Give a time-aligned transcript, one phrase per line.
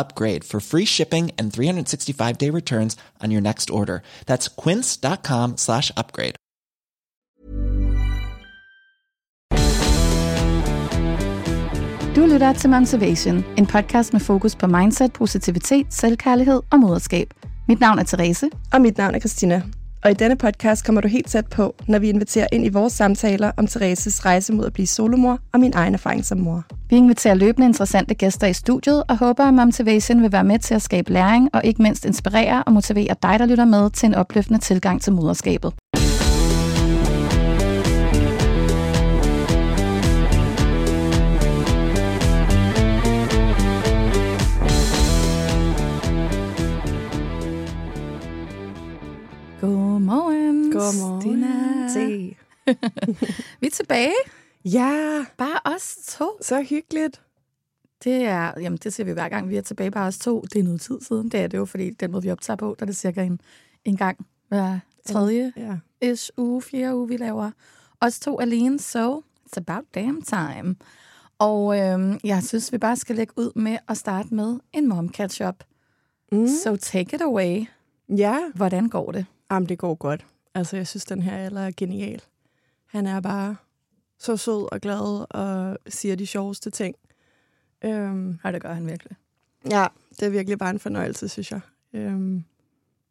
[0.00, 3.98] upgrade for free shipping and 365 day returns on your next order.
[4.26, 6.36] That's quince.com slash upgrade.
[12.16, 17.34] Du lytter til Motivation, en podcast med fokus på mindset, positivitet, selvkærlighed og moderskab.
[17.68, 18.50] Mit navn er Therese.
[18.72, 19.62] Og mit navn er Christina.
[20.04, 22.92] Og i denne podcast kommer du helt tæt på, når vi inviterer ind i vores
[22.92, 26.64] samtaler om Thereses rejse mod at blive solomor og min egen erfaring som mor.
[26.90, 30.74] Vi inviterer løbende interessante gæster i studiet og håber, at Momtivation vil være med til
[30.74, 34.14] at skabe læring og ikke mindst inspirere og motivere dig, der lytter med til en
[34.14, 35.72] opløftende tilgang til moderskabet.
[50.80, 51.90] Godmorgen.
[51.90, 52.36] Se.
[53.60, 54.12] Vi er tilbage.
[54.64, 56.38] Ja, Bare os to.
[56.42, 57.22] så hyggeligt.
[58.04, 60.40] Det er, jamen det siger vi hver gang, vi er tilbage bare os to.
[60.52, 61.28] Det er noget tid siden.
[61.28, 63.40] Det er det jo, fordi den måde, vi optager på, der er det cirka en,
[63.84, 65.76] en gang hver tredje Ja.
[66.12, 67.50] ish uge, fjerde uge, vi laver
[68.00, 68.78] os to alene.
[68.78, 70.76] So it's about damn time.
[71.38, 75.08] Og øhm, jeg synes, vi bare skal lægge ud med at starte med en mom
[75.12, 75.64] catch-up.
[76.32, 76.48] Mm.
[76.64, 77.64] So take it away.
[78.08, 79.26] Ja, Hvordan går det?
[79.50, 80.26] Jamen, det går godt.
[80.54, 82.22] Altså, jeg synes, den her alder er genial.
[82.86, 83.56] Han er bare
[84.18, 86.94] så sød og glad og siger de sjoveste ting.
[87.84, 89.16] Øhm, Ja, det gør han virkelig.
[89.70, 89.86] ja,
[90.20, 91.60] det er virkelig bare en fornøjelse, synes jeg.
[91.92, 92.44] Øhm,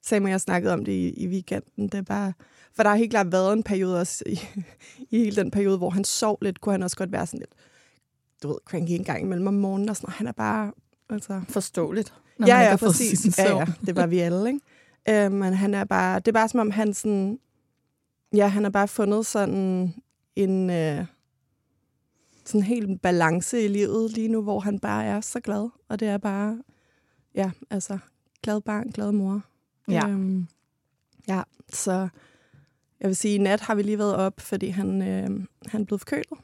[0.02, 1.88] Sam og jeg snakkede om det i, i weekenden.
[1.88, 2.34] Det er bare,
[2.74, 4.40] for der har helt klart været en periode også, i,
[5.10, 7.52] i hele den periode, hvor han sov lidt, kunne han også godt være sådan lidt,
[8.44, 10.18] du ved, cranky en gang imellem om morgenen og sådan noget.
[10.18, 10.72] Han er bare,
[11.10, 11.42] altså...
[11.50, 12.14] Forståeligt.
[12.38, 13.38] Når ja, ja, præcis.
[13.38, 14.60] Ja, ja, det var vi alle, ikke?
[15.10, 17.40] Øh, men han er bare, det er bare som om han sådan,
[18.34, 19.94] ja, han har bare fundet sådan
[20.36, 21.06] en, øh,
[22.46, 25.70] sådan helt balance i livet lige nu, hvor han bare er så glad.
[25.90, 26.64] Og det er bare,
[27.36, 27.98] ja, altså,
[28.44, 29.42] glad barn, glad mor.
[29.88, 30.08] Ja.
[30.08, 30.48] Øhm,
[31.28, 32.08] ja, så
[33.00, 35.86] jeg vil sige, i nat har vi lige været op, fordi han, øh, han er
[35.86, 36.40] blevet forkølet.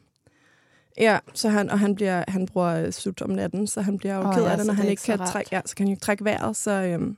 [0.99, 4.21] Ja, så han, og han, bliver, han bruger sut om natten, så han bliver jo
[4.21, 5.29] oh, ked ja, af det, når det han ikke kan rart.
[5.29, 6.55] trække, ja, så kan han jo ikke trække vejret.
[6.55, 7.17] Så øhm,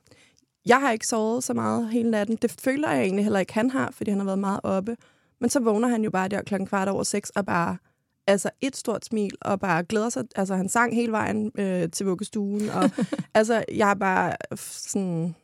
[0.68, 2.38] jeg har ikke sovet så meget hele natten.
[2.42, 4.98] Det føler jeg egentlig heller ikke, han har, fordi han har været meget oppe.
[5.42, 7.78] Men så vågner han jo bare der klokken kvart over seks og bare
[8.28, 10.24] altså et stort smil og bare glæder sig.
[10.36, 12.70] Altså han sang hele vejen øh, til vuggestuen.
[12.70, 12.92] Og,
[13.34, 15.36] altså jeg er bare sådan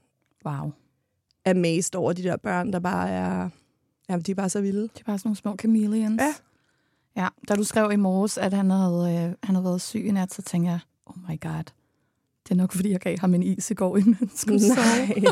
[0.45, 0.71] Wow.
[1.45, 3.49] amazed over de der børn, der bare er...
[4.09, 4.81] Jamen, de er bare så vilde.
[4.81, 6.21] Det er bare sådan nogle små chameleons.
[6.21, 6.33] Ja.
[7.15, 10.11] Ja, da du skrev i morges, at han havde, øh, han havde været syg i
[10.11, 11.63] nat, så tænkte jeg, oh my god,
[12.43, 14.75] det er nok, fordi jeg gav ham en is i går, inden han skulle sove.
[14.75, 15.23] Nej.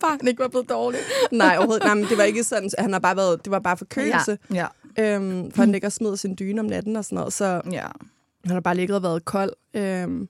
[0.00, 1.00] Bare han ikke var blevet dårlig.
[1.32, 1.84] Nej, overhovedet.
[1.84, 2.70] Nej, men det var ikke sådan.
[2.78, 4.38] Han har bare været, det var bare forkølelse.
[4.54, 4.66] Ja,
[4.98, 7.32] Øhm, for han ligger og smider sin dyne om natten og sådan noget.
[7.32, 7.84] Så ja.
[8.44, 9.52] han har bare ligget og været kold.
[9.74, 10.28] Øhm,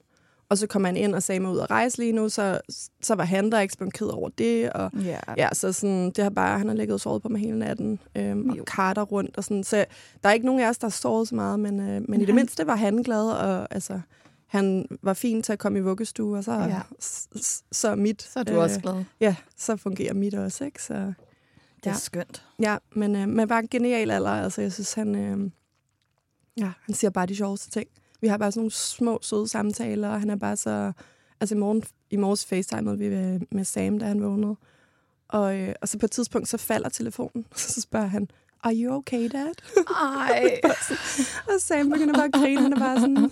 [0.49, 2.61] Og så kom han ind og sagde mig ud at rejse lige nu, så,
[3.03, 4.71] så var han der ikke ked over det.
[4.71, 5.19] Og, Ja.
[5.37, 7.99] Ja, så sådan, det har bare, han har ligget og sovet på mig hele natten,
[8.17, 8.61] øhm, Jo.
[8.61, 9.65] og karter rundt og sådan.
[9.65, 9.85] Så
[10.23, 12.25] der er ikke nogen af os, der har sovet så meget, men, øh, men i
[12.25, 14.01] det mindste var han glad, og altså,
[14.47, 16.81] han var fin til at komme i vuggestue, og så, Ja.
[17.73, 18.23] så er mit...
[18.23, 19.05] Så er du øh, også glad.
[19.21, 20.83] Ja, så fungerer mit også, ikke?
[20.83, 21.95] Så, Det er Ja.
[21.97, 22.47] skønt.
[22.59, 25.51] ja, men, øh, men bare en genial alder, altså jeg synes, han, øh,
[26.57, 27.89] ja, han siger bare de sjoveste ting.
[28.21, 30.93] Vi har bare sådan nogle små, søde samtaler, og han er bare så...
[31.41, 34.57] Altså i, morgen, i morges facetimede vi med, med Sam, da han vågnede.
[35.29, 37.47] Og, øh, og så på et tidspunkt, så falder telefonen.
[37.57, 38.29] Så spørger han,
[38.67, 39.53] Are you okay, dad?
[40.31, 40.61] Ej.
[41.49, 42.61] og Sam begynder bare at grine.
[42.63, 43.31] Han er bare sådan,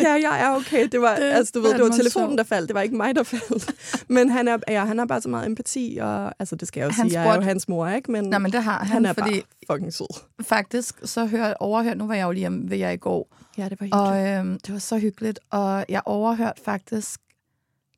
[0.00, 0.88] ja, jeg er okay.
[0.92, 2.38] Det var, Det altså, du ved, det var telefonen, sjovt.
[2.38, 2.68] der faldt.
[2.68, 3.70] Det var ikke mig, der faldt.
[4.08, 5.98] Men han, er, ja, han har bare så meget empati.
[6.02, 8.12] Og, altså, det skal jeg jo Han sige, jeg er jo spurgte- hans mor, ikke?
[8.12, 9.30] Men, Nej, men det har han, han er fordi
[9.68, 10.06] bare fucking sød.
[10.42, 13.68] faktisk så hør, overhørte, nu var jeg jo lige hjemme ved jer i går, Ja,
[13.68, 13.94] det var hyggeligt.
[13.94, 17.20] og øhm, det var så hyggeligt, og jeg overhørte faktisk,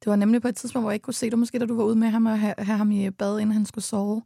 [0.01, 1.77] det var nemlig på et tidspunkt, hvor jeg ikke kunne se det, måske da du
[1.77, 4.23] var ude med ham og have, have ham i bad, inden han skulle sove.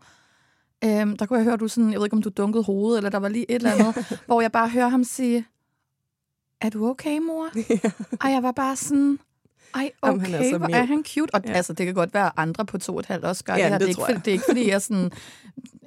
[0.85, 3.11] Øhm, der kunne jeg høre, du sådan, jeg ved ikke, om du dunkede hovedet, eller
[3.11, 5.47] der var lige et eller andet, hvor jeg bare hører ham sige,
[6.61, 7.49] er du okay, mor?
[8.25, 9.19] Og jeg var bare sådan,
[9.75, 11.35] ej, okay, Jamen, han er så hvor er han cute.
[11.35, 11.51] Og ja.
[11.51, 11.57] Ja.
[11.57, 13.63] altså, det kan godt være, at andre på to og et halvt også gør Ja,
[13.65, 13.79] det her.
[13.79, 14.25] det Det er, ikke, jeg.
[14.25, 15.11] det er ikke, fordi jeg sådan...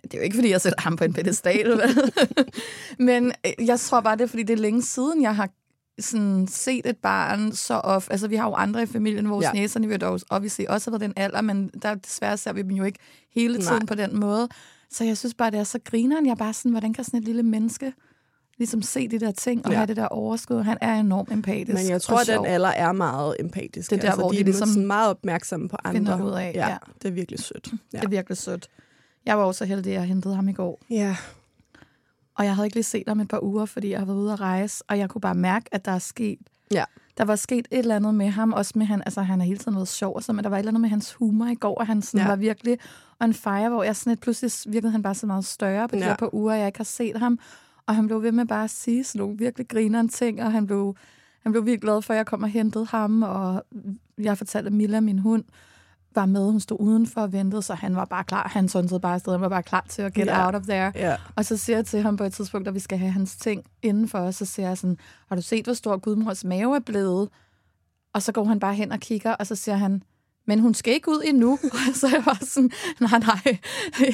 [0.04, 1.82] Det er jo ikke, fordi jeg sætter ham på en pedestal.
[3.00, 5.50] Men øh, jeg tror bare, det er, fordi det er længe siden, jeg har
[6.00, 8.12] sådan set et barn så ofte.
[8.12, 9.52] Altså, vi har jo andre i familien, vores ja.
[9.54, 9.60] Ja.
[9.62, 12.72] næserne vil dog obviously også have været den alder, men der desværre ser vi dem
[12.72, 13.00] jo ikke
[13.36, 13.86] hele tiden Nej.
[13.86, 14.50] på den måde.
[14.92, 16.26] Så jeg synes bare, det er så grineren.
[16.26, 17.94] Jeg er bare sådan, hvordan kan sådan et lille menneske
[18.58, 19.78] ligesom se de der ting og ja.
[19.78, 20.62] Have det der overskud?
[20.64, 21.78] Han er enormt empatisk.
[21.84, 23.90] Men jeg tror, at den alder er meget empatisk.
[23.90, 26.24] Det er der, altså, hvor de de er ligesom sådan meget opmærksomme på andre.
[26.26, 26.78] ud af, Ja, ja.
[27.02, 27.68] det er virkelig sødt.
[27.94, 27.98] Ja.
[27.98, 28.68] Det er virkelig sødt.
[29.26, 30.82] Jeg var også så heldig, at jeg hentede ham i går.
[30.90, 31.16] ja.
[32.38, 34.34] Og jeg havde ikke lige set ham et par uger, fordi jeg har været ude
[34.34, 34.84] at rejse.
[34.88, 36.40] Og jeg kunne bare mærke, at der er sket...
[36.72, 36.84] Ja.
[37.18, 38.54] Der var sket et eller andet med ham.
[38.54, 39.02] Også med han...
[39.06, 40.16] Altså, han har hele tiden været sjov.
[40.16, 41.76] og Så, men der var et eller andet med hans humor i går.
[41.76, 42.28] Og han sådan Ja.
[42.28, 42.78] var virkelig
[43.22, 46.06] on fire, hvor jeg sådan lidt, pludselig virkede han bare så meget større på de
[46.06, 46.16] Ja.
[46.16, 47.40] par uger, jeg ikke har set ham.
[47.88, 50.44] Og han blev ved med bare at sige sådan nogle virkelig grinerende ting.
[50.44, 50.96] Og han blev,
[51.44, 53.24] han blev virkelig glad for, at jeg kom og hentede ham.
[53.24, 53.64] Og
[54.18, 55.44] jeg fortalte, at Milla, min hund,
[56.16, 56.46] var med.
[56.52, 58.48] Hun stod udenfor og ventede, så han var bare klar.
[58.48, 59.32] Han sundede bare afsted.
[59.32, 60.46] Han var bare klar til at get Ja.
[60.46, 60.92] out of there.
[60.96, 61.16] Ja.
[61.36, 63.64] Og så siger jeg til ham på et tidspunkt, at vi skal have hans ting
[63.82, 64.98] indenfor, så siger jeg sådan,
[65.30, 67.30] har du set, hvor stor gudmors mave er blevet?
[68.14, 70.04] Og så går han bare hen og kigger, og så siger han,
[70.48, 71.52] men hun skal ikke ud endnu.
[71.74, 73.58] Og så jeg bare sådan, nej, nej,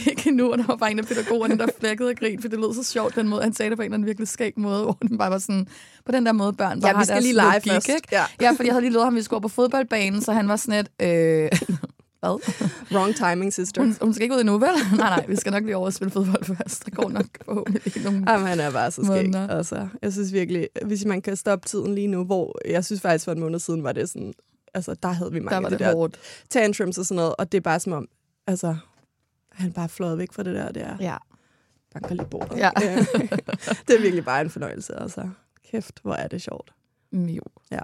[0.08, 0.52] ikke endnu.
[0.52, 2.84] Og der var bare en af pædagogerne, der flækkede og grin, for det lød så
[2.84, 5.18] sjovt, den måde, han sagde det på en eller anden virkelig skæg måde, hvor den
[5.18, 5.68] bare var sådan,
[6.06, 7.90] på den der måde, børn bare Ja, vi har skal lige lege logik, først.
[7.90, 8.08] Ikke?
[8.12, 8.24] Ja.
[8.42, 10.56] ja, fordi jeg havde lige lovet ham, at vi skulle på fodboldbanen, så han var
[10.56, 11.50] sådan et, øh,
[12.22, 12.66] hvad?
[12.92, 13.82] Wrong timing, sister.
[13.82, 14.70] Hun, hun skal ikke ud endnu, vel?
[14.98, 16.86] nej, nej, vi skal nok lige over og spille fodbold først.
[16.86, 19.36] Der går nok forhåbentlig nogle Jamen, han er bare så skæg.
[19.36, 23.26] Altså, jeg synes virkelig, hvis man kan stoppe tiden lige nu, hvor jeg synes faktisk
[23.26, 24.34] for en måned siden var det sådan,
[24.78, 26.20] altså der havde vi mange Der var det de der hårdt.
[26.50, 28.08] tantrums og sådan noget, og det er bare som om,
[28.48, 28.76] altså,
[29.52, 31.18] han bare fløjet væk fra det der, det er Ja.
[31.94, 32.58] banker lige bordet.
[32.58, 32.70] Ja.
[33.88, 35.30] det er virkelig bare en fornøjelse, altså.
[35.72, 36.74] Kæft, hvor er det sjovt.
[37.12, 37.42] Mm, Jo.
[37.72, 37.80] Ja.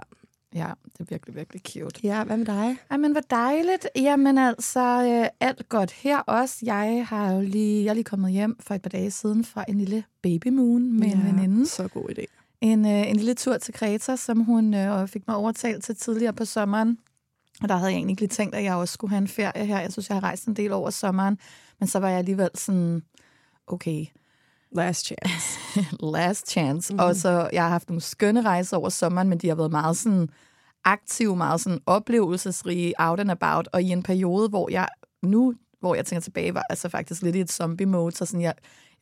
[0.54, 2.00] Ja, det er virkelig, virkelig cute.
[2.02, 2.76] Ja, hvad med dig?
[2.90, 3.88] Ej, men hvor dejligt.
[3.96, 6.56] Jamen altså, øh, alt godt her også.
[6.62, 9.64] Jeg har jo lige, jeg er lige kommet hjem for et par dage siden fra
[9.68, 11.66] en lille baby moon med en veninde.
[11.68, 12.43] Så god idé.
[12.60, 16.32] En, øh, en lille tur til Kreta, som hun øh, fik mig overtalt til tidligere
[16.32, 16.98] på sommeren.
[17.62, 19.66] Og der havde jeg egentlig ikke lige tænkt, at jeg også skulle have en ferie
[19.66, 19.80] her.
[19.80, 21.38] Jeg synes, jeg har rejst en del over sommeren.
[21.80, 23.02] Men så var jeg alligevel sådan,
[23.66, 24.06] okay,
[24.74, 25.58] Last chance.
[26.16, 26.92] last chance.
[26.92, 26.98] Mm.
[26.98, 29.96] Og så, jeg har haft nogle skønne rejser over sommeren, men de har været meget
[29.96, 30.28] sådan
[30.84, 33.68] aktive, meget sådan oplevelsesrige, out and about.
[33.72, 34.88] Og i en periode, hvor jeg
[35.22, 38.54] nu, hvor jeg tænker tilbage, var altså faktisk lidt i et zombie-mode, så sådan, jeg,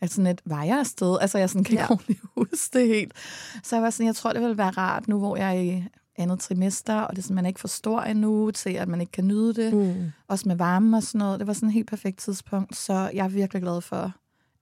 [0.03, 1.19] er sådan lidt, var jeg afsted?
[1.21, 1.91] Altså, jeg sådan, kan ikke Ja.
[1.91, 3.13] ordentligt huske det helt.
[3.63, 5.85] Så jeg var sådan, jeg tror, det ville være rart nu, hvor jeg er i
[6.17, 9.01] andet trimester, og det er sådan, man er ikke for stor endnu, til at man
[9.01, 9.75] ikke kan nyde det.
[9.75, 10.13] Mm.
[10.29, 11.39] Også med varme og sådan noget.
[11.41, 14.13] Det var sådan et helt perfekt tidspunkt, så jeg er virkelig glad for,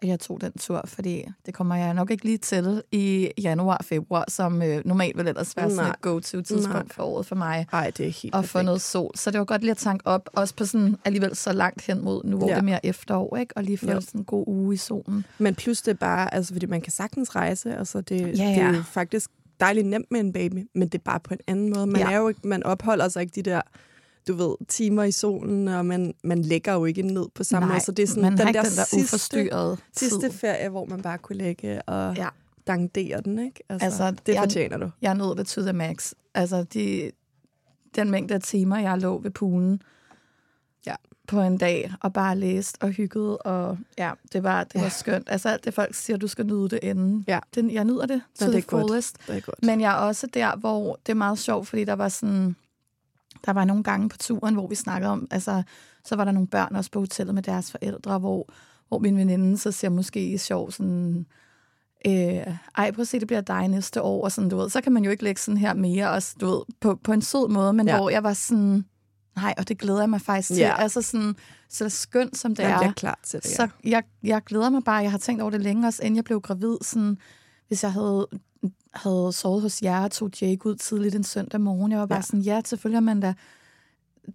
[0.03, 3.81] at jeg tog den tur, fordi det kommer jeg nok ikke lige til i januar,
[3.85, 5.91] februar, som øh, normalt vil ellers være sådan Nej.
[5.91, 6.95] et go-to-tidspunkt Nej.
[6.95, 7.67] for året for mig.
[7.73, 9.11] Ej, det er helt Og få noget sol.
[9.15, 12.05] Så det var godt lige at tanke op, også på sådan alligevel så langt hen
[12.05, 12.55] mod nu, hvor Ja.
[12.55, 13.57] det er mere efterår, ikke?
[13.57, 15.25] Og lige få sådan en god uge i solen.
[15.39, 18.41] Men plus det er bare, altså fordi man kan sagtens rejse, altså det, Ja, det
[18.41, 18.85] er ja.
[18.87, 19.31] faktisk
[19.61, 21.87] dejligt nemt med en baby, men det er bare på en anden måde.
[21.87, 22.11] Man, Ja.
[22.13, 23.61] er jo ikke, man opholder sig ikke de der,
[24.29, 27.75] du ved, timer i solen, og man, man lægger jo ikke ned på samme Nej,
[27.75, 27.85] måde.
[27.85, 31.19] Så det er sådan den der, den der sidste, uforstyrrede sidste ferie, hvor man bare
[31.19, 32.29] kunne lægge og Ja.
[32.67, 33.63] dangdere den, ikke?
[33.69, 34.91] Altså, Altså, det jeg- fortjener du.
[35.03, 36.13] Jeg nød det to the max.
[36.35, 37.11] Altså, de,
[37.97, 39.83] den mængde af timer, jeg lå ved poolen,
[40.87, 40.95] Ja.
[41.29, 44.89] på en dag og bare læst og hygget, og ja, det var, det var Ja.
[44.89, 45.29] skønt.
[45.31, 47.25] Altså alt det, folk siger, du skal nyde det inden.
[47.29, 47.39] Ja.
[47.55, 49.13] Den, jeg nyder det to det er godt.
[49.27, 49.63] Det er godt.
[49.63, 52.57] Men jeg er også der, hvor det er meget sjovt, fordi der var sådan...
[53.47, 55.27] Der var nogle gange på turen, hvor vi snakkede om...
[55.31, 55.63] Altså,
[56.05, 58.49] så var der nogle børn også på hotellet med deres forældre, hvor,
[58.89, 61.27] hvor min veninde så siger måske i sjov sådan...
[62.07, 62.13] Øh,
[62.77, 64.71] ej, prøv at se, det bliver dig næste år, og sådan, du ved.
[64.71, 67.23] Så kan man jo ikke lægge sådan her mere, også, du ved, på, på en
[67.23, 67.97] sød måde, men Ja.
[67.97, 68.85] hvor jeg var sådan...
[69.37, 70.57] Nej, og det glæder jeg mig faktisk til.
[70.57, 70.75] Ja.
[70.79, 71.35] Altså sådan,
[71.69, 72.79] så skønt som det Man er.
[72.79, 73.55] bliver klar til det, ja.
[73.55, 74.97] Så jeg, jeg glæder mig bare.
[74.97, 76.77] Jeg har tænkt over det længe, også inden jeg blev gravid.
[76.83, 77.19] Sådan,
[77.71, 78.27] hvis jeg havde,
[78.95, 82.17] havde sovet hos jer og tog Jake ud tidligt en søndag morgen, jeg var bare
[82.17, 82.19] Ja.
[82.19, 82.23] ja.
[82.23, 83.35] sådan, ja, selvfølgelig er man da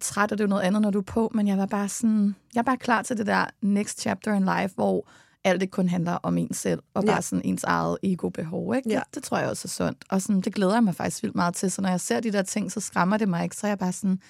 [0.00, 1.88] træt, og det er jo noget andet, når du er på, men jeg var bare
[1.88, 5.08] sådan, jeg er bare klar til det der next chapter in life, hvor
[5.44, 7.10] alt ikke kun handler om en selv, og Ja.
[7.12, 8.74] bare sådan ens eget ego-behov.
[8.76, 8.90] Ikke?
[8.90, 8.94] Ja.
[9.06, 10.04] Det, det tror jeg også er sundt.
[10.10, 11.70] Og sådan, det glæder jeg mig faktisk vildt meget til.
[11.70, 13.56] Så når jeg ser de der ting, så skræmmer det mig ikke.
[13.56, 14.20] Så er jeg bare sådan,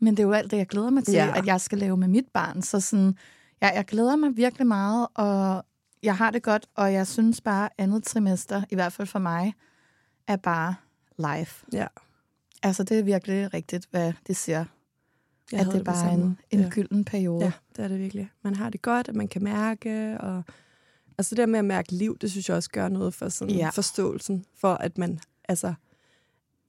[0.00, 1.24] men det er jo alt det, jeg glæder mig til, Ja.
[1.26, 1.38] ja.
[1.38, 2.62] at jeg skal lave med mit barn.
[2.62, 3.16] Så sådan,
[3.62, 5.64] ja, jeg glæder mig virkelig meget, og
[6.02, 9.54] jeg har det godt, og jeg synes bare, andet trimester, i hvert fald for mig,
[10.26, 10.74] er bare
[11.18, 11.66] life.
[11.72, 11.86] Ja.
[12.62, 14.64] Altså, det er virkelig rigtigt, hvad det siger.
[15.52, 16.68] Jeg at det er bare en, en Ja.
[16.70, 17.44] gylden periode.
[17.44, 18.30] Ja, det er det virkelig.
[18.42, 20.42] Man har det godt, at man kan mærke, og
[21.18, 23.54] altså det der med at mærke liv, det synes jeg også gør noget for sådan
[23.54, 23.68] Ja.
[23.68, 25.74] forståelsen, for at man, altså,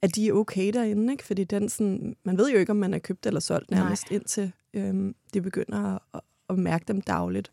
[0.02, 1.24] at de er okay derinde, ikke?
[1.24, 3.80] Fordi den sådan, man ved jo ikke, om man er købt eller solgt Nej.
[3.80, 7.52] nærmest, indtil øhm, de begynder at, at, at mærke dem dagligt,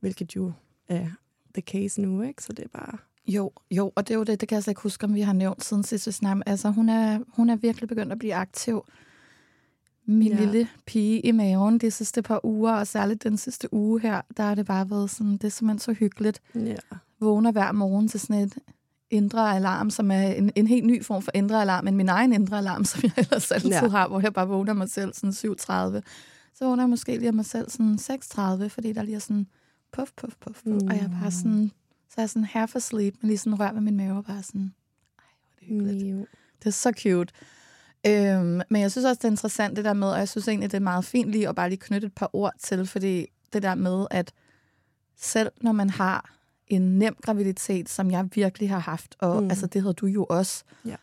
[0.00, 0.52] hvilket jo
[0.88, 1.08] er
[1.54, 2.42] the case nu, ikke?
[2.42, 2.98] Så det er bare...
[3.26, 5.20] Jo, jo, og det er jo det, det kan jeg slet ikke huske, om vi
[5.20, 6.42] har nævnt siden sidst vi snakkede.
[6.46, 8.84] Altså, hun er, hun er virkelig begyndt at blive aktiv.
[10.06, 10.38] Min Ja.
[10.40, 14.42] lille pige i maven de sidste par uger, og særligt den sidste uge her, der
[14.42, 16.40] har det bare været sådan, det er simpelthen så hyggeligt.
[16.54, 16.74] Ja.
[17.20, 18.58] Vågner hver morgen til sådan et
[19.10, 22.32] indre alarm, som er en, en helt ny form for indre alarm, men min egen
[22.32, 23.88] indre alarm, som jeg ellers altid Ja.
[23.88, 26.00] har, hvor jeg bare vågner mig selv sådan 7.30.
[26.54, 29.46] Så vågner jeg måske lige af mig selv sådan 6.30, fordi der lige er sådan
[29.92, 30.66] puff, puff, puff, puff.
[30.66, 30.88] Mm.
[30.88, 31.70] og jeg bare sådan,
[32.08, 34.42] så er jeg sådan half asleep, men lige sådan rør ved min mave, og bare
[34.42, 34.74] sådan,
[35.18, 36.12] ej, hvor er det hyggeligt.
[36.16, 36.26] Jo.
[36.58, 37.32] Det er så cute.
[38.06, 40.70] Øhm, men jeg synes også, det er interessant det der med, og jeg synes egentlig,
[40.70, 43.62] det er meget fint lige at bare lige knytte et par ord til, fordi det
[43.62, 44.32] der med, at
[45.16, 46.34] selv når man har
[46.68, 49.42] en nem graviditet, som jeg virkelig har haft, og Mm.
[49.44, 49.50] mm.
[49.50, 50.64] altså, det havde du jo også.
[50.84, 50.96] Ja.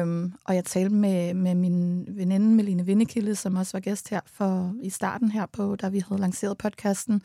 [0.00, 4.20] Øhm, og jeg talte med, med min veninde Meline Vindekilde, som også var gæst her
[4.26, 7.22] for, i starten her på, da vi havde lanceret podcasten.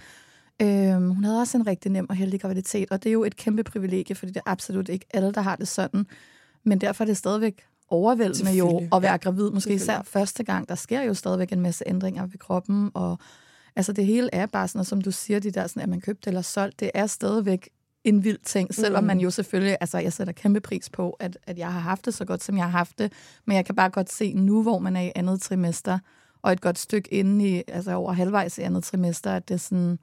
[0.61, 3.35] Øhm, hun havde også en rigtig nem og heldig graviditet, og det er jo et
[3.35, 6.05] kæmpe privilegie, fordi det er absolut ikke alle, der har det sådan.
[6.63, 9.51] Men derfor er det stadigvæk overvældende jo at være gravid.
[9.51, 10.69] Måske især første gang.
[10.69, 13.19] Der sker jo stadigvæk en masse ændringer ved kroppen, og
[13.75, 16.01] altså det hele er bare sådan, og som du siger, de der sådan, at man
[16.01, 17.69] købt eller solgt, det er stadigvæk
[18.03, 19.07] en vild ting, selvom Mm.
[19.07, 22.13] man jo selvfølgelig, altså jeg sætter kæmpe pris på, at, at jeg har haft det
[22.13, 23.13] så godt, som jeg har haft det,
[23.45, 25.99] men jeg kan bare godt se nu, hvor man er i andet trimester,
[26.41, 29.57] og et godt stykke inde i, altså over halvvejs i andet trimester, at det er
[29.59, 29.99] sådan,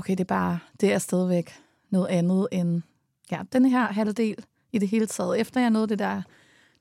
[0.00, 1.50] okay, det er bare, det er stadigvæk
[1.90, 2.82] noget andet end,
[3.30, 5.40] ja, den her halvdel i det hele taget.
[5.40, 6.22] Efter jeg nåede det der,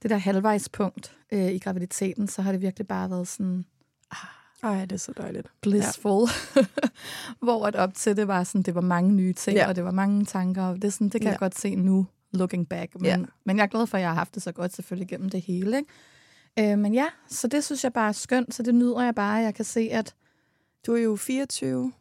[0.01, 3.65] det der halvvejspunkt øh, i graviditeten, så har det virkelig bare været sådan
[4.63, 5.47] Ej, det er så dejligt.
[5.61, 6.27] blissful.
[6.55, 6.61] Ja.
[7.45, 9.67] Hvor at op til det var sådan, det var mange nye ting, Ja.
[9.67, 11.29] og det var mange tanker, og det, er sådan, det kan Ja.
[11.31, 12.95] jeg godt se nu, looking back.
[12.95, 13.17] Men, ja.
[13.45, 15.41] men jeg er glad for, at jeg har haft det så godt selvfølgelig gennem det
[15.41, 15.77] hele.
[16.57, 16.71] Ikke?
[16.73, 19.33] Øh, men ja, så det synes jeg bare er skønt, så det nyder jeg bare.
[19.35, 20.15] Jeg kan se, at
[20.85, 21.93] Du er jo 24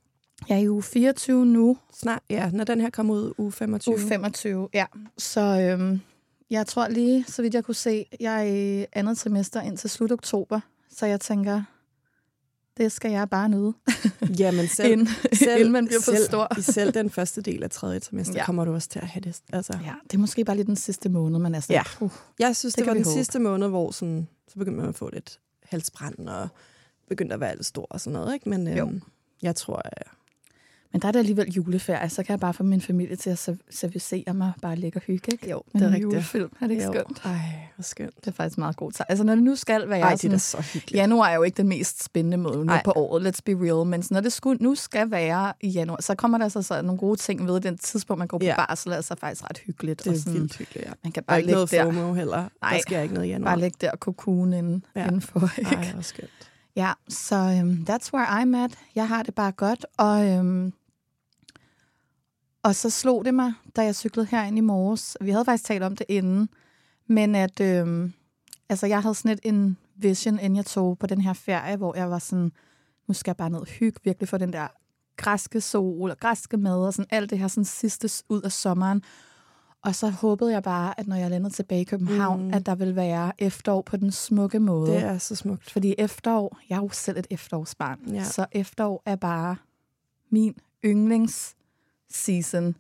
[0.49, 2.23] jeg er i uge 24 nu, snart.
[2.31, 3.95] Ja, når den her kommer ud, uge 25.
[3.95, 4.87] uge 25, ja.
[5.19, 6.01] Så øhm,
[6.51, 8.53] jeg tror lige, så vidt jeg kunne se, jeg er
[8.83, 11.63] i andet trimester indtil slut oktober, så jeg tænker,
[12.77, 13.73] det skal jeg bare nyde,
[14.39, 15.09] Jamen selv, inden,
[15.59, 16.49] inden man bliver for selv, stor.
[16.59, 18.45] I selv den første del af tredje trimester ja.
[18.45, 19.41] Kommer du også til at have det.
[19.53, 22.05] Altså, Ja, det er måske bare lige den sidste måned, man er sådan, Ja.
[22.05, 23.13] uh, Jeg synes, det, Det var den håbe.
[23.15, 26.49] sidste måned, hvor sådan, så begyndte man at få lidt halsbrand og
[27.09, 28.35] begyndte at være lidt stor og sådan noget.
[28.35, 28.49] Ikke?
[28.49, 28.87] Men Jo.
[28.87, 29.03] øhm,
[29.43, 30.03] jeg tror, at
[30.93, 33.39] Men der er det alligevel juleferie, så kan jeg bare få min familie til at
[33.39, 35.51] serv- servicere mig og bare ligge og hygge, ikke?
[35.51, 36.03] Jo, det er rigtigt.
[36.03, 37.21] julefilm, er det ikke jo, skønt?
[37.25, 37.39] Ej,
[37.77, 38.17] hvor skønt.
[38.21, 39.01] Det er faktisk meget godt.
[39.09, 40.93] Altså, når det nu skal være Ej, det er da så hyggeligt.
[41.01, 43.87] Januar er jo ikke den mest spændende måned på året, let's be real.
[43.87, 46.99] Men når det skulle, nu skal være i januar, så kommer der så, så nogle
[46.99, 48.67] gode ting ved den tidspunkt, man går på Ja.
[48.67, 49.99] barsel, altså faktisk ret hyggeligt.
[49.99, 50.93] Det og er sådan, vildt hyggeligt, ja.
[51.05, 52.37] Man kan Der er bare ikke ligge noget der, FOMO heller.
[52.37, 52.81] Der Nej.
[52.81, 53.51] sker ikke noget i januar.
[53.51, 55.07] bare ligge der og kokone inden, ja.
[55.07, 55.51] indenfor.
[55.59, 55.75] Ikke?
[55.77, 56.48] Ej, hvor skønt.
[56.79, 58.79] Ja, så um, that's where I'm at.
[58.95, 60.73] Jeg har det bare godt, og, um,
[62.63, 65.17] og så slog det mig, da jeg cyklede herind i morges.
[65.21, 66.49] Vi havde faktisk talt om det inden,
[67.07, 68.13] men at um,
[68.69, 71.97] altså, jeg havde sådan lidt en vision, inden jeg tog på den her ferie, hvor
[71.97, 72.53] jeg var sådan,
[73.09, 74.69] nu skal jeg bare ned og hygge, virkelig for den der
[75.17, 79.03] græske sol og græske mad og sådan alt det her sådan sidste ud af sommeren.
[79.85, 82.55] Og så håbede jeg bare, at når jeg landede tilbage i København, mm.
[82.55, 84.91] at der ville være efterår på den smukke måde.
[84.93, 85.71] Det er så smukt.
[85.71, 88.25] Fordi efterår, jeg er jo selv et efterårsbarn, Ja.
[88.25, 89.57] så efterår er bare
[90.31, 92.75] min yndlingsseason.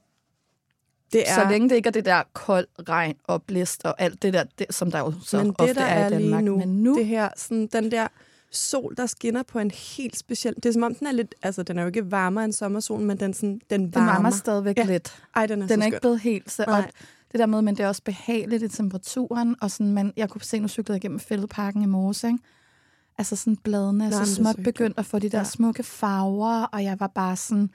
[1.12, 4.22] Det er, Så længe det ikke er det der kold, regn og blæst og alt
[4.22, 6.40] det der, det, som der jo så men ofte det, der er, er i Danmark.
[6.42, 8.08] lige nu, Men nu, det her, sådan, den der
[8.50, 10.54] sol, der skinner på en helt speciel...
[10.54, 11.34] Det er som om, den er lidt...
[11.42, 14.12] Altså, den er jo ikke varmere end sommersolen, men den, sådan, den den varmer.
[14.12, 14.84] varmer stadigvæk Ja.
[14.84, 15.22] lidt.
[15.36, 16.00] Ej, den er Den er ikke skøn.
[16.00, 16.64] blevet helt så...
[16.66, 16.78] Nej.
[16.78, 16.84] Og
[17.32, 20.42] det der med, men det er også behageligt i temperaturen, og sådan, man, jeg kunne
[20.42, 22.38] se, nu cyklede igennem fældeparken i morges, ikke?
[23.18, 25.44] Altså sådan bladene er så småt begyndt at få de der Ja.
[25.44, 27.70] smukke farver, og jeg var bare sådan...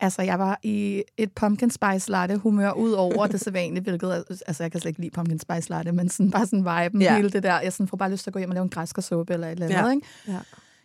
[0.00, 4.62] Altså, jeg var i et pumpkin spice latte humør ud over det sædvanlige, hvilket, altså,
[4.62, 7.16] jeg kan slet ikke lide pumpkin spice latte, men sådan, bare sådan viben, Ja.
[7.16, 7.60] hele det der.
[7.60, 9.52] Jeg sådan får bare lyst til at gå hjem og lave en græskarsuppe eller et
[9.52, 9.90] eller andet, Ja.
[9.94, 10.06] ikke?
[10.28, 10.38] Ja.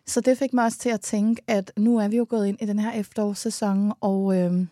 [0.07, 2.57] Så det fik mig også til at tænke, at nu er vi jo gået ind
[2.61, 4.65] i den her efterårssæson, og øh,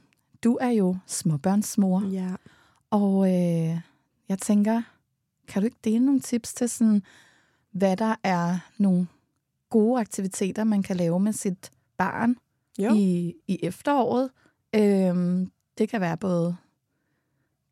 [0.43, 2.03] du er jo småbørnsmor.
[2.11, 2.27] Ja.
[2.89, 3.77] Og øh,
[4.29, 4.81] jeg tænker,
[5.47, 7.03] kan du ikke dele nogle tips til, sådan,
[7.71, 9.07] hvad der er nogle
[9.69, 12.35] gode aktiviteter, man kan lave med sit barn
[12.79, 12.93] Jo.
[12.95, 14.29] i, i efteråret?
[14.75, 16.55] Øhm, det kan være både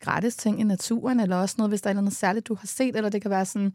[0.01, 2.95] gratis ting i naturen, eller også noget, hvis der er noget særligt, du har set,
[2.95, 3.73] eller det kan være sådan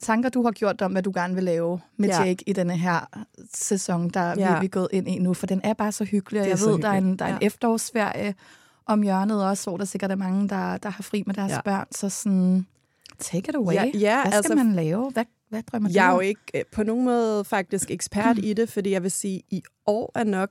[0.00, 2.20] tanker, du har gjort om, hvad du gerne vil lave med Ja.
[2.20, 2.26] ja.
[2.26, 4.54] Jake i denne her sæson, der Ja.
[4.54, 6.58] vi, vi er gået ind i nu, for den er bare så hyggelig, og jeg
[6.60, 7.46] ved, der er en, der er en Ja.
[7.46, 8.34] efterårsferie
[8.86, 11.60] om hjørnet også, hvor der sikkert er mange, der, der har fri med deres ja.
[11.62, 12.66] børn, så sådan,
[13.18, 13.74] take it away.
[13.74, 15.10] Ja, ja, hvad skal altså- man lave?
[15.10, 15.24] Hvad,
[15.54, 16.24] hvad drømmer Jeg er du jo om?
[16.24, 20.12] ikke øh, på nogen måde faktisk ekspert i det, fordi jeg vil sige, i år
[20.14, 20.50] er nok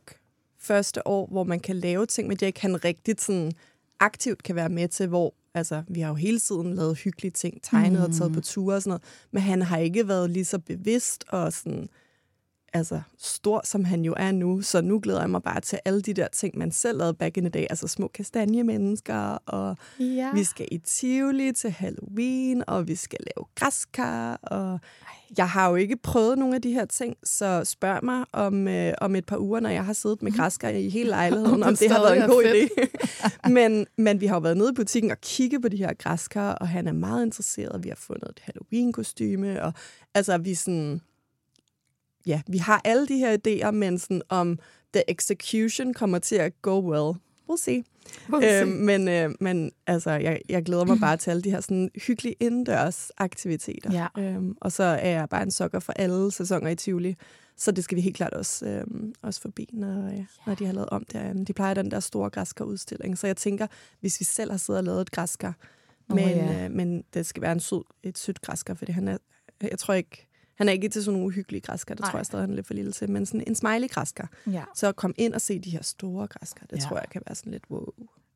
[0.60, 3.52] første år, hvor man kan lave ting med Jake, han rigtigt sådan
[4.00, 7.62] aktivt kan være med til, hvor altså, vi har jo hele tiden lavet hyggelige ting,
[7.64, 8.06] tegnet mm.
[8.06, 11.26] og taget på ture og sådan noget, men han har ikke været lige så bevidst
[11.30, 11.90] og sådan,
[12.74, 14.62] altså, stor, som han jo er nu.
[14.62, 17.38] Så nu glæder jeg mig bare til alle de der ting, man selv lavede back
[17.38, 17.66] in the day.
[17.70, 20.32] Altså små kastanjemennesker, og Ja.
[20.34, 24.80] vi skal i Tivoli til Halloween, og vi skal lave græskar, og
[25.38, 28.94] jeg har jo ikke prøvet nogle af de her ting, så spørg mig om, øh,
[29.02, 31.92] om et par uger, når jeg har siddet med græskar i hele lejligheden, Om det
[31.92, 32.88] har været en god idé.
[33.58, 36.52] men, men vi har jo været nede i butikken og kigge på de her græskar,
[36.54, 37.84] og han er meget interesseret.
[37.84, 39.74] Vi har fundet et Halloween-kostyme, og
[40.14, 41.02] altså vi er sådan...
[42.28, 44.60] Ja, vi har alle de her idéer, men sådan om
[44.94, 47.18] the execution kommer til at go well.
[47.50, 47.84] We'll see.
[48.30, 48.66] We'll Øh, see.
[48.66, 52.36] men, øh, men altså, jeg, jeg glæder mig bare til alle de her sådan, hyggelige
[52.40, 53.92] indendørs aktiviteter.
[54.18, 54.22] Ja.
[54.24, 57.16] Øhm, og så er jeg bare en sokker for alle sæsoner i Tivoli.
[57.58, 60.26] Så det skal vi helt klart også, øhm, også forbi, når, ja.
[60.48, 61.46] når de har lavet om derinde.
[61.46, 63.18] De plejer den der store græskar-udstilling.
[63.18, 63.68] Så jeg tænker,
[64.00, 65.54] hvis vi selv har siddet og lavet et græskar,
[66.10, 66.66] men, ja.
[66.66, 69.18] øh, men det skal være en sød, et sødt græskar, fordi han er,
[69.62, 71.96] jeg tror ikke, han er ikke til sådan nogle uhyggelige græskar.
[71.96, 72.12] Det Nej.
[72.12, 73.10] tror jeg stadig, han er lidt for lille til.
[73.12, 74.30] Men sådan en smiley græskar.
[74.48, 76.82] ja, Så at komme ind og se de her store græskar, det Ja.
[76.82, 77.86] tror jeg kan være sådan lidt wow.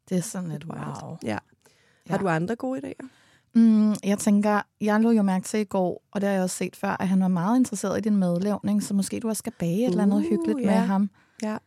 [0.10, 1.03] det er sådan lidt wild.
[1.03, 1.17] wow.
[1.23, 1.27] Ja.
[1.30, 1.38] Ja.
[2.10, 3.08] Har du andre gode idéer?
[3.56, 6.56] Mm, jeg tænker, jeg lå jo mærke til i går, og det har jeg også
[6.56, 9.53] set før, at han var meget interesseret i din madlavning, så måske du også skal
[9.60, 10.65] bage et eller andet Uh, hyggeligt ja.
[10.65, 11.10] med ham.
[11.43, 11.58] Ja.